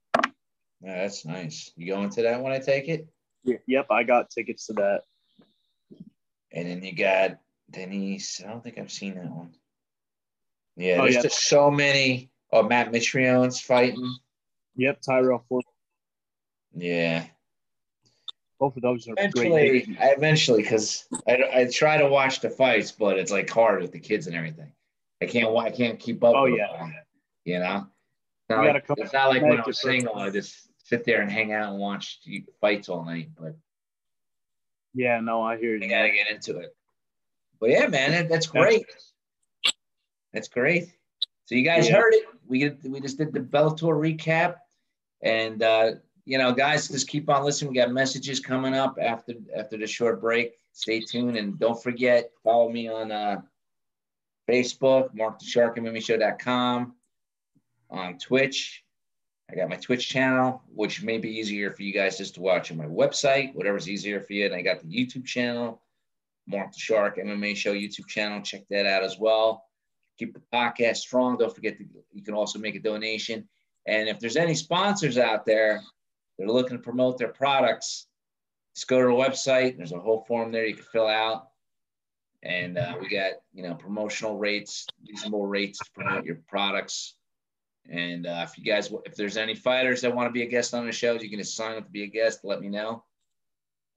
yeah, 0.82 1.02
that's 1.02 1.24
nice. 1.24 1.70
You 1.76 1.86
going 1.94 2.10
to 2.10 2.22
that 2.22 2.42
when 2.42 2.52
I 2.52 2.58
take 2.58 2.88
it? 2.88 3.06
Yeah, 3.44 3.56
yep, 3.66 3.86
I 3.90 4.02
got 4.02 4.30
tickets 4.30 4.66
to 4.66 4.74
that. 4.74 5.02
And 6.52 6.68
then 6.68 6.82
you 6.82 6.94
got 6.94 7.38
Denise. 7.70 8.42
I 8.44 8.48
don't 8.48 8.62
think 8.62 8.78
I've 8.78 8.92
seen 8.92 9.14
that 9.14 9.30
one. 9.30 9.54
Yeah, 10.76 10.98
oh, 10.98 11.02
there's 11.02 11.16
yeah. 11.16 11.22
just 11.22 11.46
so 11.46 11.70
many. 11.70 12.30
Oh, 12.52 12.62
Matt 12.62 12.92
Mitrione's 12.92 13.60
fighting. 13.60 14.16
Yep, 14.76 15.00
Tyrell 15.02 15.44
Ford. 15.48 15.64
Yeah. 16.74 17.24
Both 18.58 18.76
of 18.76 18.82
those 18.82 19.08
are 19.08 19.14
eventually, 19.16 19.50
great. 19.50 20.00
I 20.00 20.08
eventually, 20.10 20.62
because 20.62 21.06
I, 21.26 21.38
I 21.54 21.68
try 21.72 21.96
to 21.98 22.08
watch 22.08 22.40
the 22.40 22.50
fights, 22.50 22.92
but 22.92 23.18
it's 23.18 23.32
like 23.32 23.50
hard 23.50 23.82
with 23.82 23.92
the 23.92 23.98
kids 23.98 24.26
and 24.26 24.36
everything. 24.36 24.72
I 25.20 25.26
can't 25.26 25.56
I 25.56 25.70
can't 25.70 25.98
keep 25.98 26.22
up. 26.22 26.34
Oh 26.36 26.44
yeah. 26.46 26.66
Them, 26.78 26.94
you 27.44 27.58
know. 27.58 27.86
It's 28.48 28.56
not, 28.56 28.66
like, 28.66 28.84
it's 28.98 29.12
not 29.12 29.30
like 29.30 29.42
when 29.42 29.60
I 29.60 29.64
was 29.66 29.80
single. 29.80 30.16
I 30.16 30.30
just 30.30 30.68
sit 30.92 31.06
there 31.06 31.22
and 31.22 31.32
hang 31.32 31.54
out 31.54 31.70
and 31.70 31.80
watch 31.80 32.20
fights 32.60 32.90
all 32.90 33.02
night. 33.02 33.30
But 33.40 33.56
yeah, 34.92 35.20
no, 35.20 35.40
I 35.40 35.56
hear 35.56 35.74
you. 35.74 35.80
You 35.80 35.88
got 35.88 36.02
to 36.02 36.10
get 36.10 36.30
into 36.30 36.58
it. 36.58 36.76
But 37.58 37.70
yeah, 37.70 37.86
man, 37.86 38.10
that, 38.10 38.28
that's 38.28 38.46
great. 38.46 38.84
That's 40.34 40.48
great. 40.48 40.92
So 41.46 41.54
you 41.54 41.64
guys 41.64 41.88
yeah. 41.88 41.96
heard 41.96 42.12
it. 42.12 42.24
We 42.46 42.70
we 42.86 43.00
just 43.00 43.16
did 43.16 43.32
the 43.32 43.40
Bellator 43.40 43.96
recap, 43.96 44.56
and 45.22 45.62
uh, 45.62 45.92
you 46.26 46.36
know, 46.36 46.52
guys, 46.52 46.88
just 46.88 47.08
keep 47.08 47.30
on 47.30 47.42
listening. 47.42 47.70
We 47.72 47.78
got 47.78 47.90
messages 47.90 48.38
coming 48.38 48.74
up 48.74 48.98
after 49.00 49.32
after 49.56 49.78
the 49.78 49.86
short 49.86 50.20
break. 50.20 50.52
Stay 50.72 51.00
tuned 51.00 51.38
and 51.38 51.58
don't 51.58 51.82
forget 51.82 52.30
follow 52.44 52.68
me 52.68 52.88
on 52.88 53.10
uh, 53.10 53.40
Facebook, 54.46 55.14
Mark 55.14 55.38
the 55.38 55.46
Shark 55.46 55.78
MMA 55.78 56.04
Show.com, 56.04 56.94
on 57.88 58.18
Twitch. 58.18 58.84
I 59.52 59.56
got 59.56 59.68
my 59.68 59.76
Twitch 59.76 60.08
channel, 60.08 60.62
which 60.74 61.02
may 61.02 61.18
be 61.18 61.28
easier 61.28 61.70
for 61.70 61.82
you 61.82 61.92
guys 61.92 62.16
just 62.16 62.36
to 62.36 62.40
watch 62.40 62.70
on 62.70 62.78
my 62.78 62.86
website, 62.86 63.54
whatever's 63.54 63.88
easier 63.88 64.20
for 64.20 64.32
you. 64.32 64.46
And 64.46 64.54
I 64.54 64.62
got 64.62 64.80
the 64.80 64.86
YouTube 64.86 65.26
channel, 65.26 65.82
Mark 66.46 66.72
the 66.72 66.78
Shark 66.78 67.18
MMA 67.18 67.54
Show 67.54 67.74
YouTube 67.74 68.06
channel. 68.06 68.40
Check 68.40 68.62
that 68.70 68.86
out 68.86 69.04
as 69.04 69.18
well. 69.18 69.66
Keep 70.18 70.32
the 70.32 70.42
podcast 70.52 70.98
strong. 70.98 71.36
Don't 71.36 71.54
forget 71.54 71.76
to, 71.78 71.84
you 72.12 72.22
can 72.22 72.32
also 72.32 72.58
make 72.58 72.76
a 72.76 72.80
donation. 72.80 73.46
And 73.86 74.08
if 74.08 74.20
there's 74.20 74.36
any 74.36 74.54
sponsors 74.54 75.18
out 75.18 75.44
there 75.44 75.82
that 76.38 76.44
are 76.44 76.52
looking 76.52 76.78
to 76.78 76.82
promote 76.82 77.18
their 77.18 77.28
products, 77.28 78.06
just 78.74 78.88
go 78.88 79.00
to 79.00 79.08
our 79.08 79.28
website. 79.28 79.76
There's 79.76 79.92
a 79.92 80.00
whole 80.00 80.24
form 80.26 80.50
there 80.50 80.64
you 80.64 80.76
can 80.76 80.84
fill 80.84 81.08
out. 81.08 81.48
And 82.42 82.78
uh, 82.78 82.94
we 82.98 83.08
got, 83.08 83.32
you 83.52 83.62
know, 83.62 83.74
promotional 83.74 84.38
rates, 84.38 84.86
reasonable 85.06 85.46
rates 85.46 85.78
to 85.78 85.90
promote 85.92 86.24
your 86.24 86.36
products. 86.48 87.16
And 87.90 88.26
uh, 88.26 88.46
if 88.48 88.56
you 88.56 88.64
guys, 88.64 88.92
if 89.04 89.16
there's 89.16 89.36
any 89.36 89.54
fighters 89.54 90.00
that 90.02 90.14
want 90.14 90.28
to 90.28 90.32
be 90.32 90.42
a 90.42 90.46
guest 90.46 90.74
on 90.74 90.86
the 90.86 90.92
show, 90.92 91.14
you 91.14 91.28
can 91.28 91.38
just 91.38 91.56
sign 91.56 91.76
up 91.76 91.84
to 91.84 91.90
be 91.90 92.04
a 92.04 92.06
guest. 92.06 92.40
Let 92.44 92.60
me 92.60 92.68
know. 92.68 93.04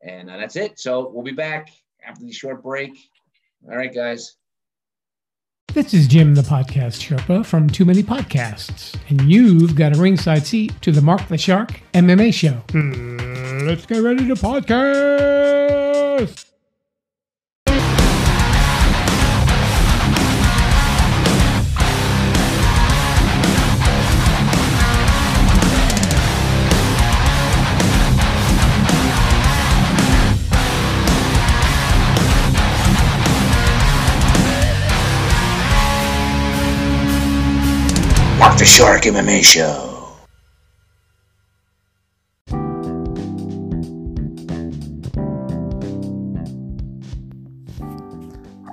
And 0.02 0.30
uh, 0.30 0.38
that's 0.38 0.56
it. 0.56 0.80
So 0.80 1.10
we'll 1.10 1.24
be 1.24 1.32
back 1.32 1.70
after 2.06 2.26
the 2.26 2.32
short 2.32 2.64
break. 2.64 2.98
All 3.70 3.76
right, 3.76 3.94
guys. 3.94 4.36
This 5.76 5.94
is 5.94 6.08
Jim, 6.08 6.36
the 6.36 6.42
podcast 6.42 7.04
Sherpa 7.04 7.46
from 7.46 7.70
Too 7.70 7.84
Many 7.84 8.02
Podcasts, 8.02 8.98
and 9.10 9.30
you've 9.30 9.76
got 9.76 9.94
a 9.94 10.00
ringside 10.00 10.48
seat 10.48 10.72
to 10.82 10.90
the 10.90 11.02
Mark 11.02 11.28
the 11.28 11.38
Shark 11.38 11.82
MMA 11.94 12.34
show. 12.34 12.64
Let's 13.66 13.86
get 13.86 14.02
ready 14.02 14.26
to 14.26 14.36
podcast. 14.36 16.45
The 38.66 38.72
Shark 38.72 39.04
MMA 39.04 39.46
Show. 39.46 40.10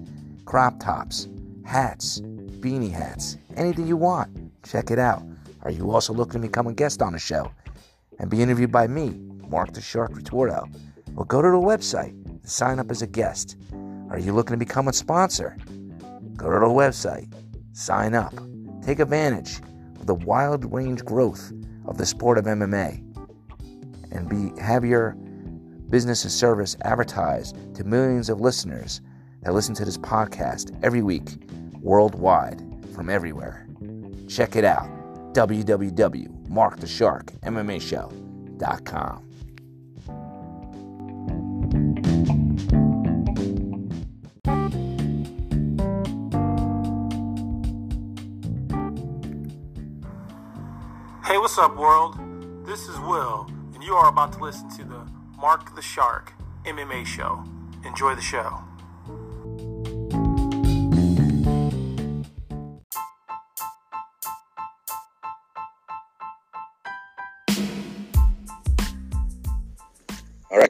crop 0.43 0.77
tops, 0.81 1.29
hats, 1.63 2.19
beanie 2.19 2.91
hats, 2.91 3.37
anything 3.55 3.87
you 3.87 3.95
want. 3.95 4.51
Check 4.65 4.91
it 4.91 4.99
out. 4.99 5.23
Are 5.61 5.71
you 5.71 5.91
also 5.91 6.13
looking 6.13 6.41
to 6.41 6.47
become 6.47 6.67
a 6.67 6.73
guest 6.73 7.01
on 7.01 7.13
the 7.13 7.19
show 7.19 7.49
and 8.19 8.29
be 8.29 8.41
interviewed 8.41 8.71
by 8.71 8.87
me, 8.87 9.19
Mark 9.49 9.73
the 9.73 9.81
Shark 9.81 10.13
Retorto? 10.13 10.71
Well, 11.13 11.25
go 11.25 11.41
to 11.41 11.49
the 11.49 11.57
website 11.57 12.11
and 12.27 12.47
sign 12.47 12.79
up 12.79 12.91
as 12.91 13.01
a 13.01 13.07
guest. 13.07 13.57
Are 14.09 14.19
you 14.19 14.33
looking 14.33 14.53
to 14.53 14.57
become 14.57 14.87
a 14.87 14.93
sponsor? 14.93 15.57
Go 16.35 16.51
to 16.51 16.59
the 16.59 16.65
website, 16.65 17.33
sign 17.73 18.13
up, 18.13 18.33
take 18.83 18.99
advantage 18.99 19.59
of 19.99 20.05
the 20.05 20.15
wild 20.15 20.71
range 20.71 21.03
growth 21.05 21.51
of 21.85 21.97
the 21.97 22.05
sport 22.05 22.37
of 22.37 22.45
MMA, 22.45 23.03
and 24.11 24.29
be 24.29 24.61
have 24.61 24.85
your 24.85 25.15
business 25.89 26.23
and 26.23 26.31
service 26.31 26.75
advertised 26.83 27.75
to 27.75 27.83
millions 27.83 28.29
of 28.29 28.39
listeners 28.41 29.01
that 29.41 29.53
listen 29.53 29.73
to 29.75 29.85
this 29.85 29.97
podcast 29.97 30.77
every 30.83 31.01
week 31.01 31.29
worldwide 31.81 32.61
from 32.93 33.09
everywhere. 33.09 33.67
Check 34.27 34.55
it 34.55 34.65
out 34.65 34.89
www.markthesharkmmashow.com. 36.49 39.25
Hey, 51.25 51.37
what's 51.37 51.57
up, 51.59 51.77
world? 51.77 52.17
This 52.65 52.87
is 52.87 52.97
Will, 52.99 53.47
and 53.73 53.83
you 53.83 53.93
are 53.93 54.09
about 54.09 54.33
to 54.33 54.39
listen 54.39 54.69
to 54.71 54.83
the 54.83 55.07
Mark 55.39 55.75
the 55.75 55.81
Shark 55.81 56.33
MMA 56.65 57.05
show. 57.05 57.43
Enjoy 57.85 58.15
the 58.15 58.21
show. 58.21 58.63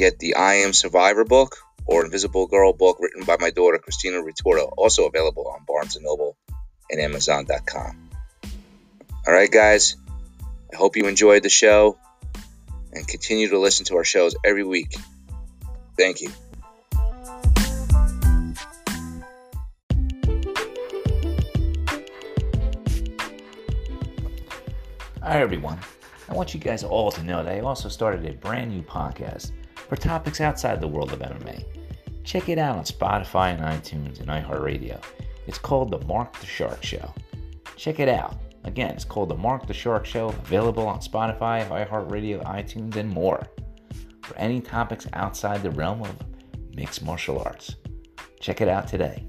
get 0.00 0.18
the 0.18 0.34
I 0.34 0.54
Am 0.64 0.72
Survivor 0.72 1.26
book 1.26 1.58
or 1.84 2.06
Invisible 2.06 2.46
Girl 2.46 2.72
book 2.72 2.96
written 3.00 3.24
by 3.24 3.36
my 3.38 3.50
daughter 3.50 3.76
Christina 3.76 4.16
Retorto, 4.22 4.72
also 4.78 5.06
available 5.06 5.46
on 5.46 5.66
Barnes 5.66 5.94
and 5.94 6.06
Noble 6.06 6.38
and 6.90 6.98
Amazon.com. 6.98 8.08
All 9.26 9.34
right, 9.34 9.50
guys. 9.50 9.96
I 10.72 10.76
hope 10.76 10.96
you 10.96 11.06
enjoyed 11.06 11.42
the 11.42 11.50
show 11.50 11.98
and 12.94 13.06
continue 13.06 13.50
to 13.50 13.58
listen 13.58 13.84
to 13.86 13.96
our 13.96 14.04
shows 14.04 14.34
every 14.42 14.64
week. 14.64 14.96
Thank 15.98 16.22
you. 16.22 16.30
Hi, 25.22 25.42
everyone. 25.42 25.78
I 26.26 26.32
want 26.32 26.54
you 26.54 26.60
guys 26.60 26.84
all 26.84 27.10
to 27.10 27.22
know 27.22 27.44
that 27.44 27.54
I 27.54 27.60
also 27.60 27.90
started 27.90 28.24
a 28.24 28.32
brand 28.32 28.70
new 28.70 28.80
podcast 28.80 29.52
for 29.90 29.96
topics 29.96 30.40
outside 30.40 30.80
the 30.80 30.86
world 30.86 31.12
of 31.12 31.18
MMA. 31.18 31.64
Check 32.22 32.48
it 32.48 32.58
out 32.58 32.78
on 32.78 32.84
Spotify 32.84 33.52
and 33.52 33.60
iTunes 33.60 34.20
and 34.20 34.28
iHeartRadio. 34.28 35.02
It's 35.48 35.58
called 35.58 35.90
The 35.90 35.98
Mark 36.06 36.38
the 36.38 36.46
Shark 36.46 36.84
Show. 36.84 37.12
Check 37.74 37.98
it 37.98 38.08
out. 38.08 38.36
Again, 38.62 38.92
it's 38.92 39.04
called 39.04 39.30
The 39.30 39.36
Mark 39.36 39.66
the 39.66 39.74
Shark 39.74 40.06
Show, 40.06 40.28
available 40.28 40.86
on 40.86 41.00
Spotify, 41.00 41.66
iHeartRadio, 41.68 42.44
iTunes, 42.44 42.94
and 42.94 43.10
more 43.10 43.44
for 44.22 44.38
any 44.38 44.60
topics 44.60 45.08
outside 45.14 45.60
the 45.60 45.72
realm 45.72 46.02
of 46.02 46.16
mixed 46.72 47.02
martial 47.02 47.40
arts. 47.40 47.74
Check 48.38 48.60
it 48.60 48.68
out 48.68 48.86
today. 48.86 49.26